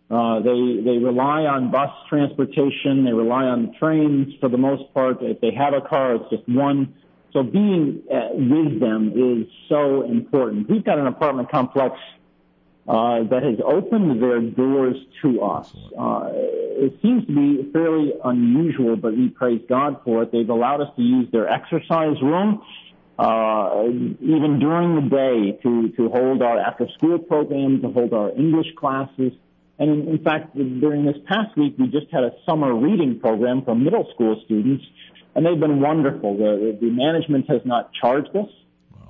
[0.08, 3.04] Uh, they they rely on bus transportation.
[3.04, 5.18] They rely on trains for the most part.
[5.20, 6.94] If they have a car, it's just one.
[7.32, 10.70] So being uh, with them is so important.
[10.70, 11.96] We've got an apartment complex
[12.86, 15.72] that has opened their doors to us.
[15.98, 20.32] Uh, it seems to be fairly unusual, but we praise God for it.
[20.32, 22.62] They've allowed us to use their exercise room.
[23.18, 23.84] Uh,
[24.20, 28.66] even during the day to, to hold our after school program, to hold our English
[28.76, 29.32] classes,
[29.78, 33.62] and in, in fact, during this past week, we just had a summer reading program
[33.64, 34.84] for middle school students,
[35.34, 36.36] and they've been wonderful.
[36.36, 38.48] The, the management has not charged us.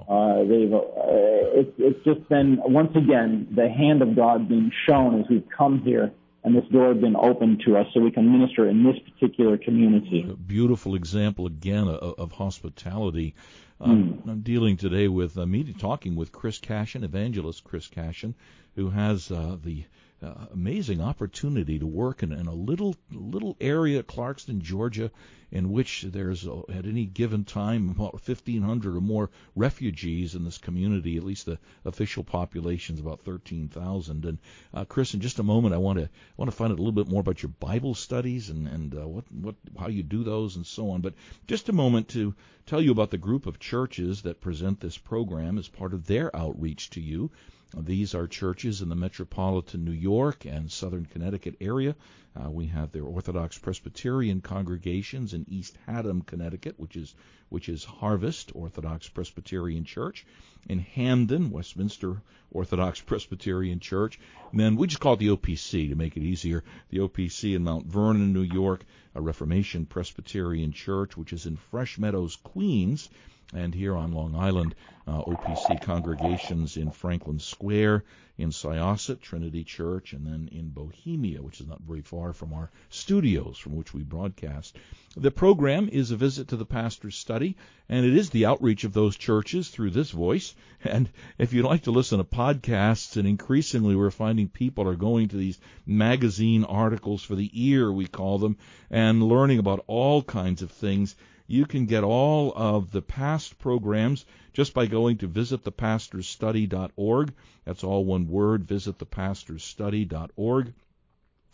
[0.08, 5.20] Uh, they've, uh, it's, it's just been, once again, the hand of God being shown
[5.20, 6.12] as we've come here
[6.46, 9.58] and this door has been opened to us so we can minister in this particular
[9.58, 10.24] community.
[10.30, 13.34] A beautiful example again of, of hospitality.
[13.80, 14.30] Um, mm.
[14.30, 18.34] I'm dealing today with uh, me talking with Chris Cashen, evangelist Chris Cashen,
[18.76, 19.86] who has uh, the
[20.22, 25.10] uh, amazing opportunity to work in, in a little little area, Clarkston, Georgia,
[25.50, 30.56] in which there's uh, at any given time about 1,500 or more refugees in this
[30.56, 31.18] community.
[31.18, 34.24] At least the official population is about 13,000.
[34.24, 34.38] And
[34.72, 36.92] uh, Chris, in just a moment, I want to want to find out a little
[36.92, 40.56] bit more about your Bible studies and and uh, what what how you do those
[40.56, 41.02] and so on.
[41.02, 41.12] But
[41.46, 45.58] just a moment to tell you about the group of churches that present this program
[45.58, 47.30] as part of their outreach to you.
[47.74, 51.96] These are churches in the metropolitan New York and southern Connecticut area.
[52.36, 57.16] Uh, we have their Orthodox Presbyterian congregations in East Haddam, Connecticut, which is
[57.48, 60.24] which is Harvest Orthodox Presbyterian Church,
[60.68, 64.20] in Hamden, Westminster Orthodox Presbyterian Church.
[64.52, 66.62] And then we just call it the OPC to make it easier.
[66.90, 71.98] The OPC in Mount Vernon, New York, a Reformation Presbyterian Church, which is in Fresh
[71.98, 73.08] Meadows, Queens
[73.54, 74.74] and here on Long Island,
[75.06, 78.02] uh, OPC congregations in Franklin Square,
[78.38, 82.70] in Syosset, Trinity Church, and then in Bohemia, which is not very far from our
[82.90, 84.76] studios from which we broadcast.
[85.16, 87.56] The program is a visit to the pastor's study,
[87.88, 90.54] and it is the outreach of those churches through this voice.
[90.84, 95.28] And if you'd like to listen to podcasts, and increasingly we're finding people are going
[95.28, 98.56] to these magazine articles for the ear, we call them,
[98.90, 104.24] and learning about all kinds of things you can get all of the past programs
[104.52, 107.32] just by going to visitthepastorsstudy.org.
[107.64, 110.72] That's all one word, visitthepastorsstudy.org.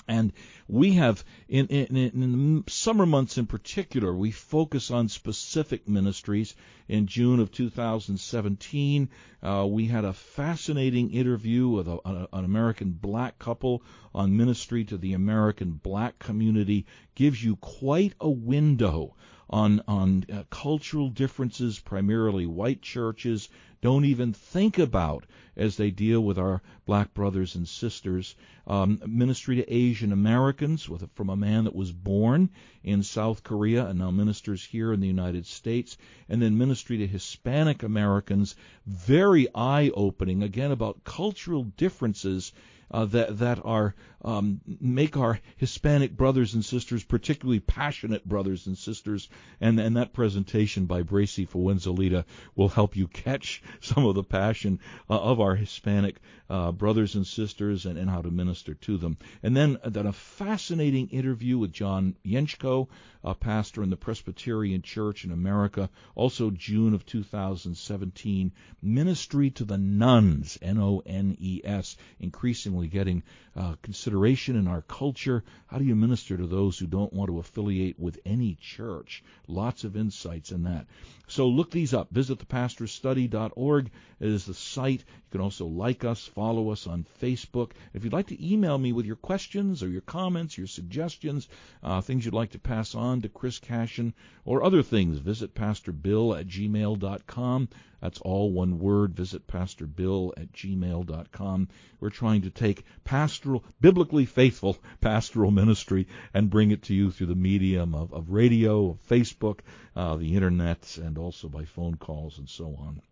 [0.08, 0.32] And
[0.66, 6.56] we have, in, in, in, summer months in particular, we focus on specific ministries.
[6.88, 9.08] In June of 2017,
[9.42, 14.96] uh, we had a fascinating interview with a, an American black couple on ministry to
[14.96, 16.84] the American black community.
[17.14, 19.14] Gives you quite a window
[19.52, 23.48] on on uh, cultural differences, primarily white churches
[23.82, 28.36] don't even think about as they deal with our black brothers and sisters.
[28.64, 32.50] Um, ministry to Asian Americans with, from a man that was born
[32.84, 35.98] in South Korea and now ministers here in the United States,
[36.28, 38.54] and then ministry to Hispanic Americans,
[38.86, 42.52] very eye opening again about cultural differences
[42.92, 48.78] uh, that that are um, make our Hispanic brothers and sisters particularly passionate brothers and
[48.78, 49.28] sisters,
[49.60, 52.24] and and that presentation by Bracy Fuenzalida
[52.54, 54.78] will help you catch some of the passion
[55.10, 59.16] uh, of our Hispanic uh, brothers and sisters and, and how to minister to them.
[59.42, 62.88] And then then a fascinating interview with John Yenchko,
[63.24, 68.52] a pastor in the Presbyterian Church in America, also June of 2017,
[68.82, 73.22] ministry to the nones, N-O-N-E-S, increasingly getting
[73.54, 75.44] uh, consideration in our culture.
[75.66, 79.22] How do you minister to those who don't want to affiliate with any church?
[79.46, 80.86] Lots of insights in that.
[81.28, 82.10] So look these up.
[82.10, 83.90] Visit thepastorstudy.org.
[84.20, 85.00] It is the site.
[85.00, 87.72] You can also like us, follow us on Facebook.
[87.94, 91.48] If you'd like to email me with your questions or your comments, your suggestions,
[91.82, 94.14] uh, things you'd like to pass on to Chris Cashen
[94.46, 97.68] or other things, visit pastorbill at gmail.com.
[98.00, 99.14] That's all one word.
[99.14, 101.68] Visit pastorbill at gmail.com.
[102.00, 107.28] We're trying to take pastoral, biblically faithful pastoral ministry and bring it to you through
[107.28, 109.60] the medium of, of radio, of Facebook,
[109.94, 113.02] uh, the internet, and also by phone calls and so on.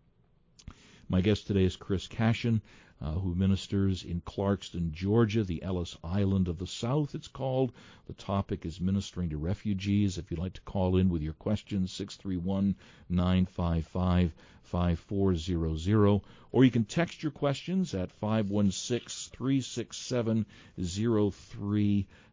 [1.07, 2.61] My guest today is Chris Cashen
[3.01, 7.71] uh, who ministers in Clarkston, Georgia, the Ellis Island of the South, it's called.
[8.05, 10.17] The topic is ministering to refugees.
[10.17, 12.75] If you'd like to call in with your questions, 631
[13.09, 14.33] 955
[14.63, 16.21] 5400,
[16.51, 20.45] or you can text your questions at 516 367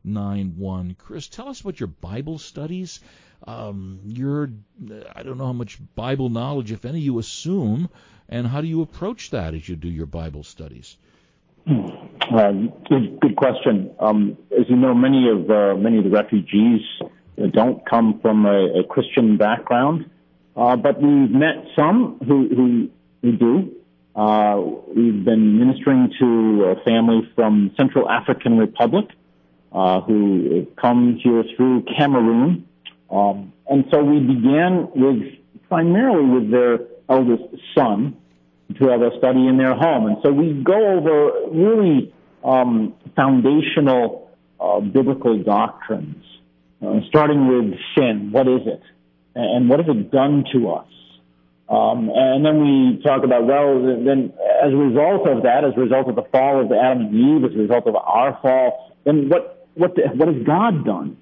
[0.09, 0.97] 0391.
[0.99, 3.01] Chris, tell us about your Bible studies.
[3.47, 4.51] Um, your,
[5.15, 7.89] I don't know how much Bible knowledge, if any, you assume
[8.29, 10.97] and how do you approach that as you do your Bible studies?
[11.67, 12.53] Uh,
[12.89, 13.91] good, good question.
[14.01, 16.81] Um, as you know, many of uh, many of the refugees
[17.53, 20.11] don't come from a, a Christian background,
[20.57, 22.91] uh, but we've met some who who,
[23.23, 23.73] who do.
[24.17, 24.61] Uh,
[24.95, 29.07] we've been ministering to a family from Central African Republic
[29.73, 32.67] uh, who come here through Cameroon,
[33.11, 35.23] um, and so we began with
[35.69, 37.45] primarily with their eldest
[37.75, 38.17] son
[38.79, 40.07] to have a study in their home.
[40.07, 42.13] And so we go over really
[42.45, 46.25] um, foundational uh, biblical doctrines,
[46.85, 48.31] uh, starting with sin.
[48.33, 48.83] What is it?
[49.35, 50.89] And what has it done to us?
[51.69, 54.33] Um, and then we talk about, well, then
[54.65, 57.51] as a result of that, as a result of the fall of Adam and Eve,
[57.51, 61.17] as a result of our fall, then what, what, the, what has God done?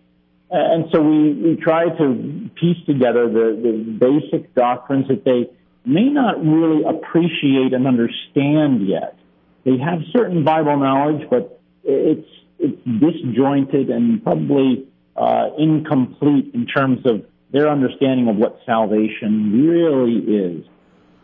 [0.50, 5.50] And so we, we try to piece together the, the basic doctrines that they
[5.84, 9.18] may not really appreciate and understand yet.
[9.64, 12.28] They have certain Bible knowledge, but it's
[12.58, 14.86] it's disjointed and probably
[15.16, 20.64] uh, incomplete in terms of their understanding of what salvation really is.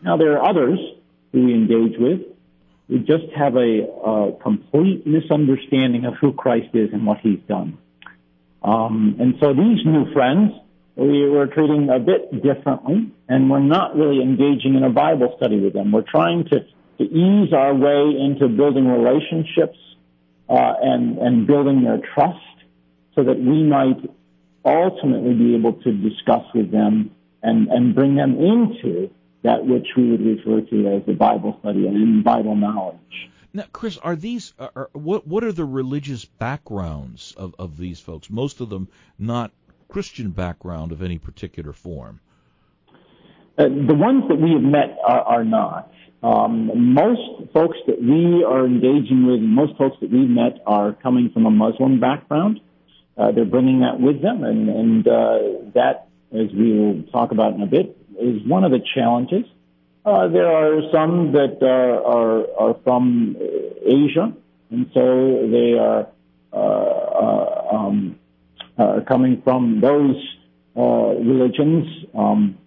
[0.03, 0.79] Now there are others
[1.31, 2.21] who we engage with
[2.87, 7.77] who just have a, a complete misunderstanding of who Christ is and what He's done.
[8.61, 10.51] Um, and so these new friends
[10.95, 15.59] we were treating a bit differently, and we're not really engaging in a Bible study
[15.59, 15.91] with them.
[15.91, 19.77] We're trying to, to ease our way into building relationships
[20.49, 22.37] uh, and and building their trust,
[23.15, 23.97] so that we might
[24.65, 27.09] ultimately be able to discuss with them
[27.41, 29.09] and and bring them into
[29.43, 33.29] that which we would refer to as the Bible study and Bible knowledge.
[33.53, 38.29] Now, Chris, are these are, what what are the religious backgrounds of, of these folks?
[38.29, 38.87] Most of them
[39.19, 39.51] not
[39.93, 42.19] Christian background of any particular form?
[43.55, 45.91] Uh, the ones that we have met are, are not.
[46.23, 51.29] Um, most folks that we are engaging with, most folks that we've met are coming
[51.31, 52.59] from a Muslim background.
[53.15, 55.37] Uh, they're bringing that with them, and, and uh,
[55.75, 59.45] that, as we will talk about in a bit, is one of the challenges.
[60.05, 63.35] Uh, there are some that are, are, are from
[63.85, 64.33] Asia,
[64.69, 66.07] and so they are
[66.51, 68.19] uh, uh, um,
[68.77, 70.15] uh, coming from those
[70.75, 72.57] uh, religions, um,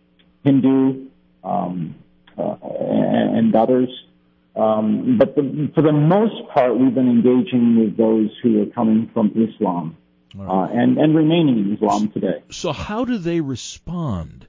[0.45, 1.09] Hindu
[1.45, 1.95] um,
[2.39, 3.89] uh, and, and, others.
[4.55, 9.11] Um, but the, for the most part, we've been engaging with those who are coming
[9.13, 9.97] from Islam
[10.37, 10.49] right.
[10.49, 12.43] Uh, and, and remaining in Islam today.
[12.51, 14.47] So, how do they respond?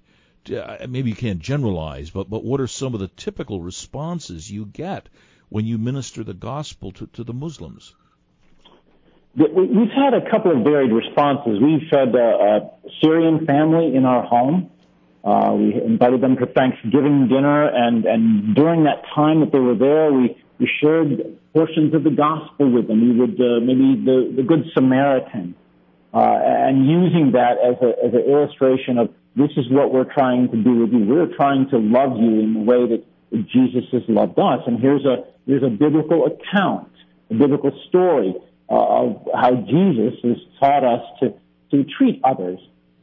[0.51, 4.65] Uh, maybe you can't generalize, but but what are some of the typical responses you
[4.65, 5.07] get
[5.49, 7.95] when you minister the gospel to, to the Muslims?
[9.35, 11.59] We've had a couple of varied responses.
[11.61, 12.71] We've had a, a
[13.01, 14.71] Syrian family in our home.
[15.23, 19.75] Uh, we invited them to Thanksgiving dinner, and, and during that time that they were
[19.75, 23.01] there, we, we shared portions of the gospel with them.
[23.01, 25.53] We would uh, maybe the, the Good Samaritan,
[26.13, 30.49] uh, and using that as a as an illustration of this is what we're trying
[30.49, 31.05] to do with you.
[31.05, 35.05] We're trying to love you in the way that Jesus has loved us, and here's
[35.05, 36.89] a here's a biblical account
[37.29, 38.35] a biblical story
[38.69, 41.33] uh, of how Jesus has taught us to,
[41.71, 42.59] to treat others.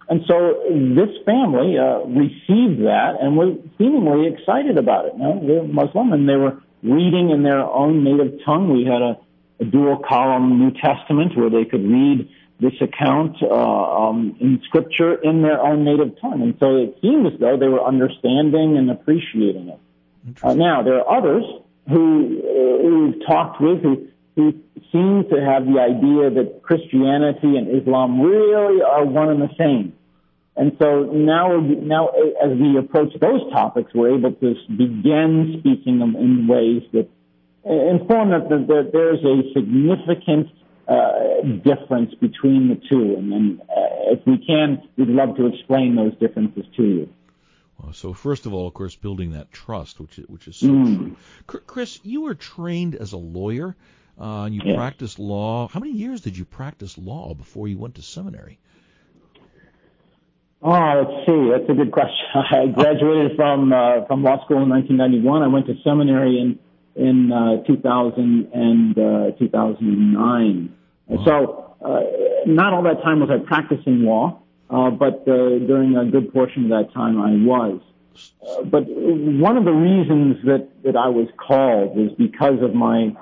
[0.09, 5.17] And so this family uh, received that and was seemingly excited about it.
[5.17, 8.69] Now, they're Muslim and they were reading in their own native tongue.
[8.69, 9.19] We had a,
[9.61, 12.29] a dual column New Testament where they could read
[12.61, 16.43] this account uh, um, in Scripture in their own native tongue.
[16.43, 19.81] And so it seemed as though they were understanding and appreciating it.
[20.43, 21.45] Uh, now, there are others
[21.89, 24.53] who, uh, we've talked with who, who
[24.93, 29.93] seem to have the idea that Christianity and Islam really are one and the same.
[30.57, 32.09] And so now, now
[32.43, 37.09] as we approach those topics, we're able to begin speaking them in ways that
[37.65, 40.64] inform that, that there's a significant uh,
[41.65, 43.15] difference between the two.
[43.17, 47.09] And, and uh, if we can, we'd love to explain those differences to you.
[47.79, 50.69] Well, so first of all, of course, building that trust, which is, which is so
[50.69, 51.17] mm.
[51.49, 51.61] true.
[51.67, 53.77] Chris, you were trained as a lawyer.
[54.17, 54.77] Uh, and you yes.
[54.77, 55.67] practiced law.
[55.67, 58.61] How many years did you practice law before you went to seminary?
[60.63, 61.51] Oh, let's see.
[61.51, 62.25] That's a good question.
[62.35, 65.43] I graduated from uh, from law school in 1991.
[65.43, 66.59] I went to seminary in
[66.97, 70.75] in uh, 2000 and uh, 2009.
[71.07, 71.25] Wow.
[71.25, 72.01] So uh,
[72.47, 74.41] not all that time was I practicing law,
[74.71, 77.81] uh, but uh, during a good portion of that time I was.
[78.47, 83.17] Uh, but one of the reasons that that I was called was because of my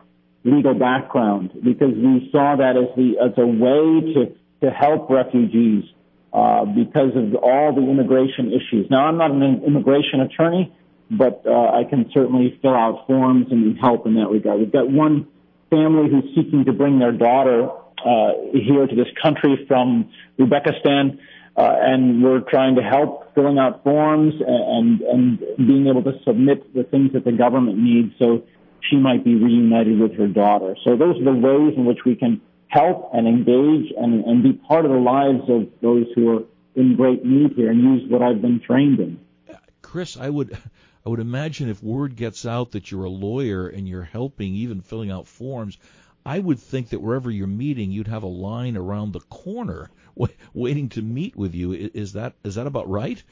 [0.45, 5.85] legal background, because we saw that as the as a way to to help refugees
[6.33, 8.87] uh, because of all the immigration issues.
[8.91, 10.73] Now, I'm not an immigration attorney,
[11.19, 14.61] but uh, I can certainly fill out forms and help in that regard.
[14.61, 15.29] We've got one
[15.71, 21.19] family who's seeking to bring their daughter uh, here to this country from Uzbekistan,
[21.57, 26.73] uh, and we're trying to help filling out forms and, and being able to submit
[26.75, 28.43] the things that the government needs so
[28.89, 30.77] she might be reunited with her daughter.
[30.83, 34.55] So those are the ways in which we can help and engage and, and be
[34.55, 36.43] part of the lives of those who are
[36.75, 39.21] in great need here and use what I've been trained in.
[39.83, 40.57] Chris, I would
[41.05, 44.81] I would imagine if word gets out that you're a lawyer and you're helping even
[44.81, 45.79] filling out forms,
[46.25, 49.91] I would think that wherever you're meeting, you'd have a line around the corner
[50.55, 51.73] waiting to meet with you.
[51.73, 53.23] Is that is that about right?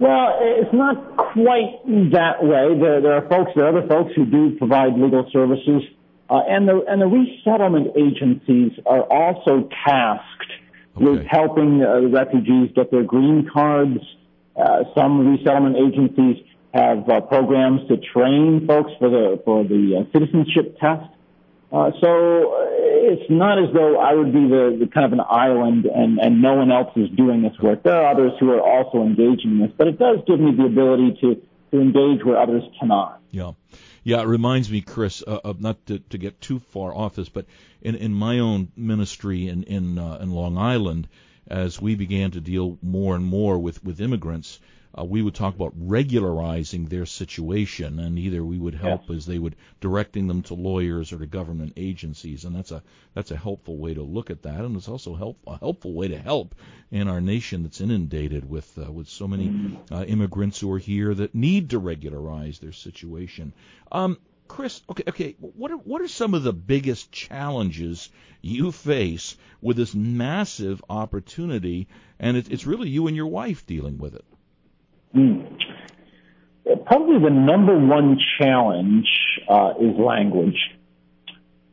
[0.00, 2.78] Well, it's not quite that way.
[2.80, 5.82] There, there are folks, there are other folks who do provide legal services
[6.30, 10.52] uh, and the and the resettlement agencies are also tasked
[10.96, 11.04] okay.
[11.04, 13.98] with helping uh, refugees get their green cards.
[14.56, 16.44] Uh, some resettlement agencies
[16.74, 21.08] have uh, programs to train folks for the for the uh, citizenship test.
[21.72, 26.40] Uh, so it's not as though I would be the, kind of an island and,
[26.40, 27.82] no one else is doing this work.
[27.82, 30.66] There are others who are also engaging in this, but it does give me the
[30.66, 33.20] ability to, engage where others cannot.
[33.32, 33.52] Yeah.
[34.04, 37.46] Yeah, it reminds me, Chris, of not to, get too far off this, but
[37.82, 41.08] in, my own ministry in Long Island,
[41.48, 44.60] as we began to deal more and more with immigrants,
[44.96, 49.38] uh, we would talk about regularizing their situation, and either we would help as they
[49.38, 52.82] would directing them to lawyers or to government agencies, and that's a
[53.14, 56.08] that's a helpful way to look at that, and it's also help a helpful way
[56.08, 56.54] to help
[56.90, 61.12] in our nation that's inundated with uh, with so many uh, immigrants who are here
[61.14, 63.52] that need to regularize their situation.
[63.90, 65.36] Um, Chris, okay, okay.
[65.40, 68.10] What are what are some of the biggest challenges
[68.42, 71.88] you face with this massive opportunity?
[72.20, 74.24] And it, it's really you and your wife dealing with it.
[75.14, 75.58] Mm.
[76.86, 79.06] Probably the number one challenge
[79.48, 80.58] uh, is language.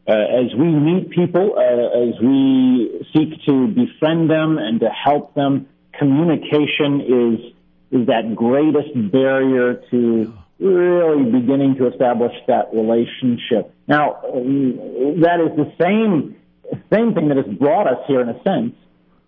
[0.08, 5.34] Uh, as we meet people, uh, as we seek to befriend them and to help
[5.36, 5.68] them,
[5.98, 7.54] communication is
[7.92, 13.74] is that greatest barrier to really beginning to establish that relationship.
[13.88, 16.36] Now, that is the same
[16.94, 18.76] same thing that has brought us here in a sense,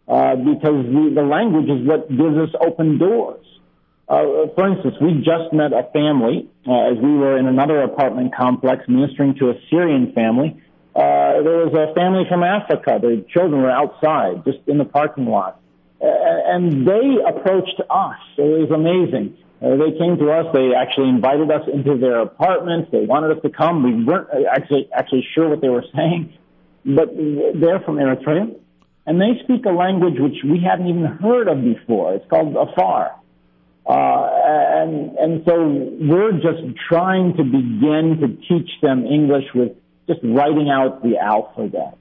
[0.08, 3.46] uh, because the, the language is what gives us open doors.
[4.14, 8.36] Uh, for instance, we just met a family uh, as we were in another apartment
[8.36, 10.62] complex ministering to a Syrian family.
[10.96, 13.00] Uh, there was a family from Africa.
[13.02, 15.60] The children were outside, just in the parking lot.
[16.00, 18.20] And they approached us.
[18.38, 19.36] It was amazing.
[19.62, 20.46] They came to us.
[20.54, 22.92] They actually invited us into their apartments.
[22.92, 23.82] They wanted us to come.
[23.82, 26.38] We weren't actually actually sure what they were saying,
[26.86, 28.54] but they're from Eritrea,
[29.08, 32.14] and they speak a language which we hadn't even heard of before.
[32.14, 33.06] It's called Afar.
[33.08, 33.73] Uh, and, and so
[36.10, 39.72] we're just trying to begin to teach them English with
[40.08, 41.98] just writing out the alphabet.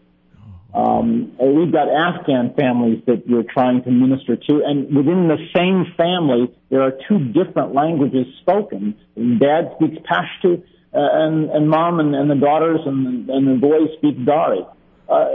[0.74, 5.93] Um, we've got Afghan families that we're trying to minister to, and within the same
[5.97, 8.97] family, there are two different languages spoken.
[9.14, 10.62] Dad speaks Pashto,
[10.93, 14.64] and and mom and, and the daughters and and the boys speak Dari.
[15.09, 15.28] Uh,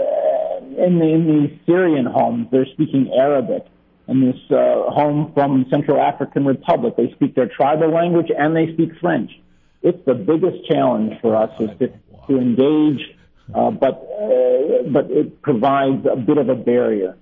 [0.77, 3.65] in the in the Syrian homes, they're speaking Arabic.
[4.07, 8.73] In this uh, home from Central African Republic, they speak their tribal language and they
[8.73, 9.31] speak French.
[9.81, 11.87] It's the biggest challenge for us is to,
[12.27, 13.01] to engage,
[13.53, 17.17] uh, but uh, but it provides a bit of a barrier.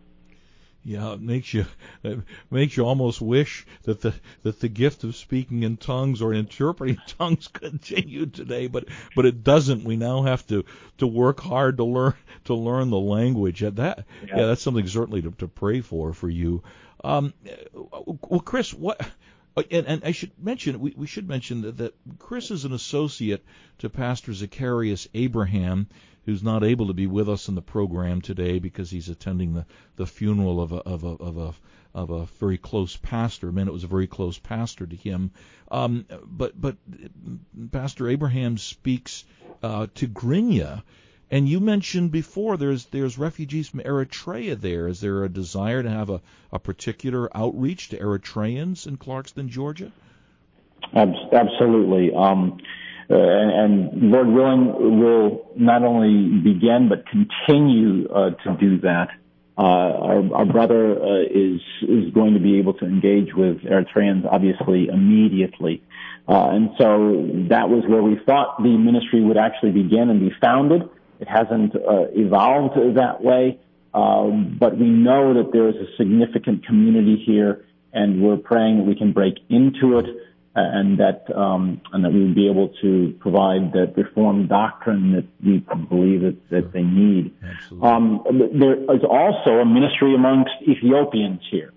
[0.87, 1.65] Yeah, it makes you
[2.03, 2.19] it
[2.51, 4.13] makes you almost wish that the
[4.43, 9.43] that the gift of speaking in tongues or interpreting tongues continued today, but but it
[9.43, 9.83] doesn't.
[9.83, 10.63] We now have to
[10.99, 12.13] to work hard to learn
[12.45, 13.61] to learn the language.
[13.61, 16.61] That yeah, yeah that's something certainly to, to pray for for you.
[17.03, 17.33] Um,
[17.73, 19.01] well, Chris, what?
[19.71, 23.43] And, and I should mention we, we should mention that, that Chris is an associate
[23.79, 25.87] to Pastor Zacharias Abraham
[26.25, 29.65] who's not able to be with us in the program today because he's attending the,
[29.95, 31.53] the funeral of a, of a, of a,
[31.93, 33.51] of a very close pastor.
[33.51, 35.31] Man, it was a very close pastor to him.
[35.71, 36.77] Um, but, but
[37.71, 39.23] Pastor Abraham speaks
[39.63, 40.83] uh, Tigrinya.
[41.31, 44.87] And you mentioned before there's there's refugees from Eritrea there.
[44.87, 46.21] Is there a desire to have a,
[46.51, 49.91] a particular outreach to Eritreans in Clarkston, Georgia?
[50.93, 52.13] Absolutely.
[52.13, 52.59] Um,
[53.09, 59.09] Lord willing, we'll not only begin but continue uh, to do that.
[59.57, 64.89] Uh, our, brother uh, is is going to be able to engage with Eritreans, obviously
[64.89, 65.81] immediately,
[66.27, 70.35] uh, and so that was where we thought the ministry would actually begin and be
[70.41, 70.81] founded.
[71.21, 73.57] It hasn't uh, evolved that way,
[73.93, 78.83] um, but we know that there is a significant community here, and we're praying that
[78.83, 80.05] we can break into it
[80.55, 85.25] and that um, and that we would be able to provide that reformed doctrine that
[85.45, 85.57] we
[85.89, 87.35] believe that, that they need.
[87.81, 91.73] Um, there is also a ministry amongst Ethiopians here,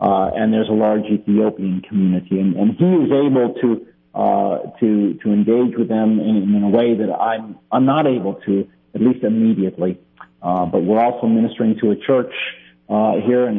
[0.00, 5.14] uh, and there's a large Ethiopian community, and, and he is able to uh, to
[5.22, 9.00] to engage with them in, in, a way that I'm I'm not able to, at
[9.00, 10.00] least immediately.
[10.42, 12.32] Uh, but we're also ministering to a church
[12.88, 13.58] uh, here, an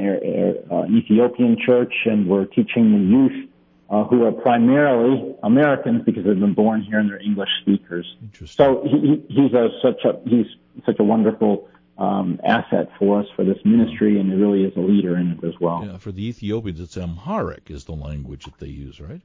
[0.69, 3.49] uh, Ethiopian church, and we're teaching the youth
[3.89, 8.05] uh, who are primarily Americans because they've been born here and they're English speakers.
[8.45, 10.47] So he, he's a, such a he's
[10.85, 14.81] such a wonderful um, asset for us for this ministry, and he really is a
[14.81, 15.83] leader in it as well.
[15.85, 19.21] Yeah, for the Ethiopians, it's Amharic is the language that they use, right?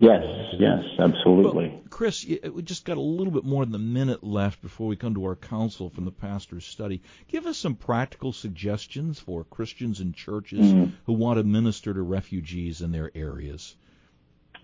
[0.00, 0.24] Yes,
[0.58, 1.78] yes, absolutely.
[1.90, 5.12] Chris, we just got a little bit more than a minute left before we come
[5.14, 7.02] to our counsel from the pastor's study.
[7.28, 10.92] Give us some practical suggestions for Christians and churches mm-hmm.
[11.04, 13.76] who want to minister to refugees in their areas.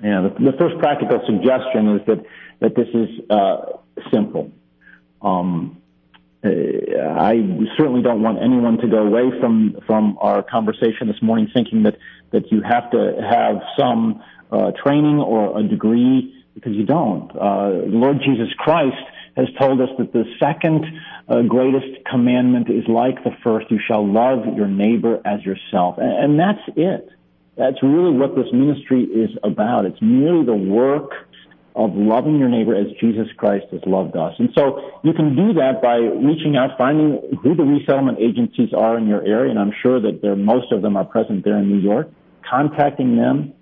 [0.03, 2.25] Yeah, the, the first practical suggestion is that
[2.61, 3.79] that this is uh,
[4.11, 4.53] simple.
[5.21, 5.83] Um,
[6.43, 7.35] uh, I
[7.77, 11.99] certainly don't want anyone to go away from from our conversation this morning thinking that
[12.33, 17.31] that you have to have some uh, training or a degree because you don't.
[17.37, 18.97] Uh, Lord Jesus Christ
[19.37, 20.85] has told us that the second
[21.29, 26.13] uh, greatest commandment is like the first: you shall love your neighbor as yourself, and,
[26.13, 27.11] and that's it.
[27.57, 29.87] That's really what this ministry is about.
[29.87, 31.13] It's merely the work
[31.75, 34.35] of loving your neighbor as Jesus Christ has loved us.
[34.39, 38.97] And so you can do that by reaching out, finding who the resettlement agencies are
[38.97, 41.69] in your area, and I'm sure that there, most of them are present there in
[41.69, 42.11] New York,
[42.49, 43.53] contacting them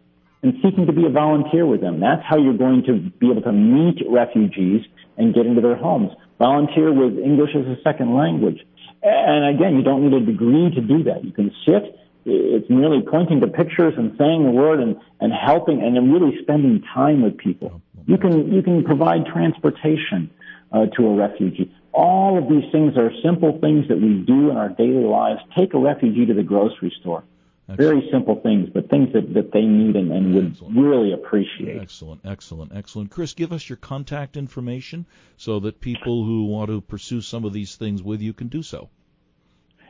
[0.44, 1.98] and seeking to be a volunteer with them.
[1.98, 4.84] That's how you're going to be able to meet refugees
[5.16, 6.10] and get into their homes.
[6.38, 8.60] Volunteer with English as a second language.
[9.02, 11.24] And again, you don't need a degree to do that.
[11.24, 15.82] You can sit it's merely pointing to pictures and saying the word and, and helping
[15.82, 17.82] and then really spending time with people.
[18.06, 20.30] You can, you can provide transportation
[20.72, 21.72] uh, to a refugee.
[21.92, 25.40] All of these things are simple things that we do in our daily lives.
[25.56, 27.24] Take a refugee to the grocery store.
[27.66, 27.78] Excellent.
[27.78, 30.76] Very simple things, but things that, that they need and, and would excellent.
[30.76, 31.80] really appreciate.
[31.80, 33.10] Excellent, excellent, excellent.
[33.10, 35.06] Chris, give us your contact information
[35.38, 38.62] so that people who want to pursue some of these things with you can do
[38.62, 38.90] so.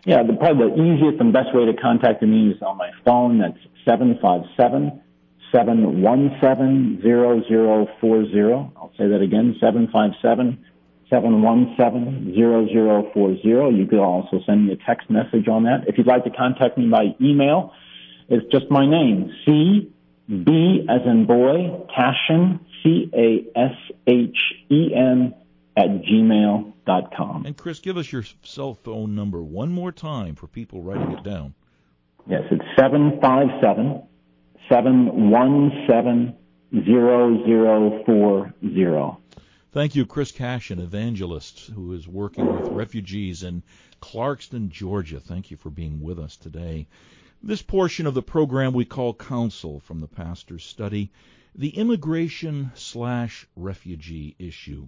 [0.06, 3.38] Yeah, the, probably the easiest and best way to contact me is on my phone.
[3.38, 5.02] That's seven five seven
[5.52, 8.72] seven one seven zero zero four zero.
[8.76, 10.64] I'll say that again, seven five seven
[11.14, 13.70] seven one seven zero zero four zero.
[13.70, 15.84] You could also send me a text message on that.
[15.86, 17.72] If you'd like to contact me by email,
[18.28, 19.92] it's just my name, C
[20.28, 24.36] B as in boy, Cashen, C A S H
[24.70, 25.34] E N
[25.76, 27.46] at gmail.com.
[27.46, 31.22] And Chris, give us your cell phone number one more time for people writing it
[31.22, 31.54] down.
[32.26, 34.02] Yes, it's 757
[34.68, 36.36] 717
[36.74, 39.23] 0040.
[39.74, 43.64] Thank you, Chris Cash, an evangelist who is working with refugees in
[44.00, 45.18] Clarkston, Georgia.
[45.18, 46.86] Thank you for being with us today.
[47.42, 51.10] This portion of the program we call Counsel from the Pastor's Study,
[51.56, 54.86] the immigration slash refugee issue.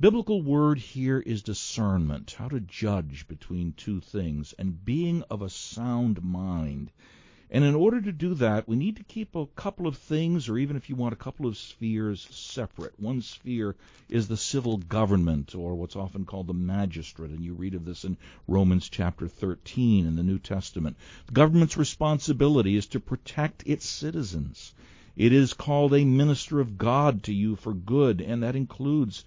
[0.00, 5.50] Biblical word here is discernment, how to judge between two things, and being of a
[5.50, 6.92] sound mind.
[7.50, 10.58] And in order to do that, we need to keep a couple of things, or
[10.58, 12.92] even if you want, a couple of spheres separate.
[13.00, 13.74] One sphere
[14.10, 18.04] is the civil government, or what's often called the magistrate, and you read of this
[18.04, 20.98] in Romans chapter 13 in the New Testament.
[21.26, 24.74] The government's responsibility is to protect its citizens.
[25.16, 29.24] It is called a minister of God to you for good, and that includes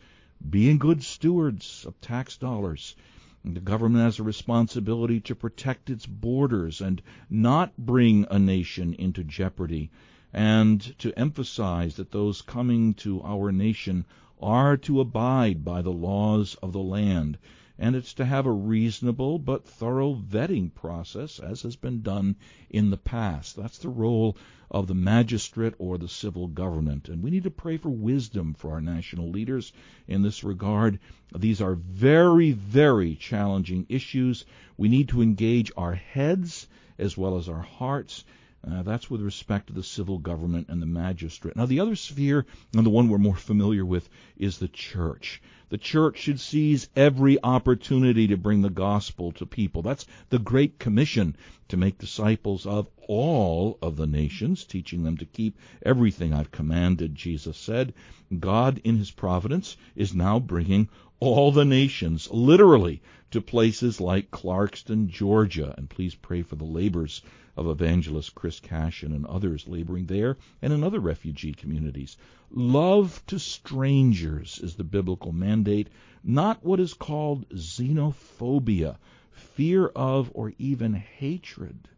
[0.48, 2.96] being good stewards of tax dollars
[3.44, 9.24] the government has a responsibility to protect its borders and not bring a nation into
[9.24, 9.89] jeopardy,
[10.32, 14.06] and to emphasize that those coming to our nation
[14.39, 17.39] are to abide by the laws of the land
[17.82, 22.36] and it's to have a reasonable but thorough vetting process as has been done
[22.70, 23.56] in the past.
[23.56, 24.38] That's the role
[24.70, 27.10] of the magistrate or the civil government.
[27.10, 29.74] And we need to pray for wisdom for our national leaders
[30.08, 31.00] in this regard.
[31.36, 34.46] These are very, very challenging issues.
[34.78, 36.68] We need to engage our heads
[37.00, 38.24] as well as our hearts.
[38.70, 41.55] Uh, that's with respect to the civil government and the magistrate.
[41.55, 42.45] Now, the other sphere,
[42.76, 44.07] and the one we're more familiar with,
[44.38, 45.41] is the church.
[45.70, 49.82] The church should seize every opportunity to bring the gospel to people.
[49.82, 51.36] That's the Great Commission
[51.70, 57.14] to make disciples of all of the nations, teaching them to keep everything I've commanded,
[57.14, 57.93] Jesus said.
[58.39, 60.88] God, in His providence, is now bringing
[61.20, 63.01] all the nations, literally,
[63.32, 65.76] to places like Clarkston, Georgia.
[65.78, 67.22] And please pray for the labors
[67.57, 72.16] of evangelist Chris Cashen and others laboring there and in other refugee communities.
[72.49, 75.89] Love to strangers is the biblical mandate,
[76.24, 78.95] not what is called xenophobia,
[79.32, 81.89] fear of or even hatred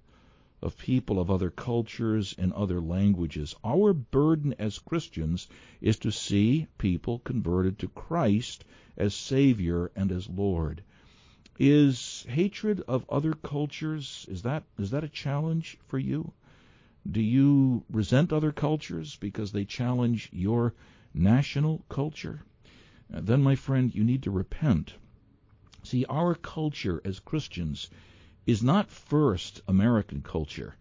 [0.64, 3.54] of people of other cultures and other languages.
[3.66, 5.48] Our burden as Christians
[5.82, 8.64] is to see people converted to Christ
[8.96, 10.82] as Savior and as Lord.
[11.60, 16.32] Is hatred of other cultures is that is that a challenge for you?
[17.10, 20.74] Do you resent other cultures because they challenge your
[21.14, 22.42] national culture?
[23.10, 24.94] Then, my friend, you need to repent.
[25.84, 27.90] See, our culture as Christians
[28.46, 30.76] is not first American culture.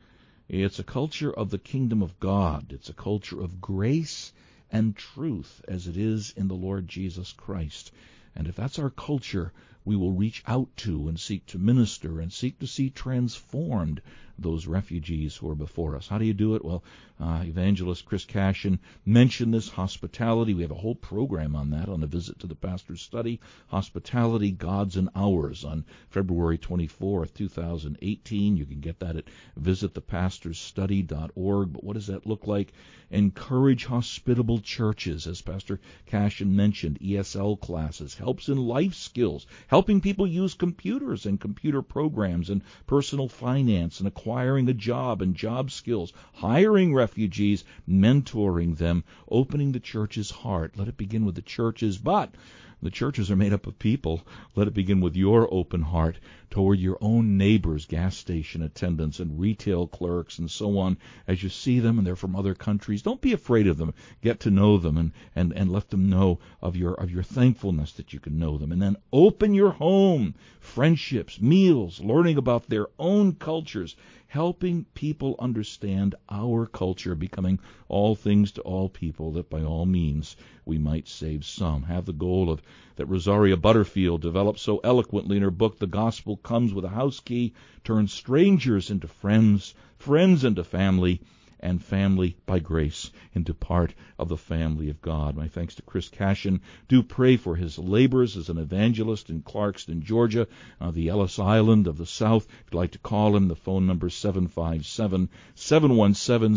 [0.48, 2.72] It's a culture of the kingdom of God.
[2.72, 4.32] It's a culture of grace
[4.70, 7.92] and truth as it is in the Lord Jesus Christ.
[8.34, 9.52] And if that's our culture,
[9.84, 14.00] we will reach out to and seek to minister and seek to see transformed
[14.38, 16.08] those refugees who are before us.
[16.08, 16.64] How do you do it?
[16.64, 16.82] Well,
[17.20, 20.54] uh, evangelist Chris Cashen mentioned this hospitality.
[20.54, 23.38] We have a whole program on that on a visit to the pastor's study.
[23.68, 28.56] Hospitality, Gods and Ours on February 24th, 2018.
[28.56, 29.26] You can get that at
[29.60, 31.72] visitthepastorsstudy.org.
[31.72, 32.72] But what does that look like?
[33.10, 40.26] Encourage hospitable churches, as Pastor Cashen mentioned, ESL classes, helps in life skills, helping people
[40.26, 46.12] use computers and computer programs and personal finance and acquiring a job and job skills,
[46.34, 50.74] hiring refugees, mentoring them, opening the church's heart.
[50.76, 52.34] Let it begin with the churches, but
[52.82, 54.20] the churches are made up of people.
[54.54, 56.18] Let it begin with your open heart
[56.53, 60.98] toward your own neighbors, gas station attendants, and retail clerks, and so on.
[61.26, 63.94] As you see them and they're from other countries, don't be afraid of them.
[64.20, 67.92] Get to know them and, and, and let them know of your of your thankfulness
[67.92, 68.70] that you can know them.
[68.70, 73.96] And then open your home, friendships, meals, learning about their own cultures,
[74.26, 80.36] helping people understand our culture, becoming all things to all people, that by all means
[80.66, 81.82] we might save some.
[81.84, 82.62] Have the goal of
[82.96, 87.20] that Rosaria Butterfield developed so eloquently in her book The Gospel Comes with a House
[87.20, 87.53] Key,
[87.84, 91.20] turns strangers into friends, friends into family,
[91.62, 95.36] and family by grace into part of the family of God.
[95.36, 96.60] My thanks to Chris Cashen.
[96.88, 100.48] Do pray for his labors as an evangelist in Clarkston, Georgia,
[100.80, 102.46] uh, the Ellis Island of the South.
[102.46, 106.56] If you'd like to call him, the phone number is 757 717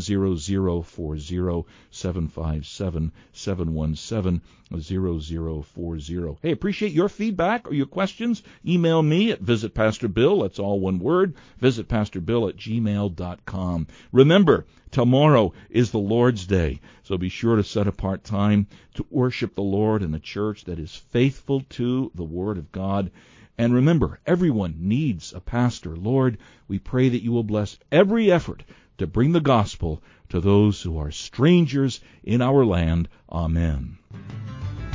[0.84, 4.42] 0040 757 717
[4.72, 6.38] 0040.
[6.42, 8.42] Hey, appreciate your feedback or your questions.
[8.66, 13.88] Email me at visitpastorbill, that's all one word, visitpastorbill at gmail.com.
[14.12, 14.66] Remember,
[14.96, 19.62] tomorrow is the Lord's Day, so be sure to set apart time to worship the
[19.62, 23.12] Lord in a church that is faithful to the Word of God.
[23.58, 25.98] And remember, everyone needs a pastor.
[25.98, 26.38] Lord,
[26.70, 28.64] we pray that you will bless every effort
[28.98, 33.10] to bring the gospel to those who are strangers in our land.
[33.30, 33.98] Amen.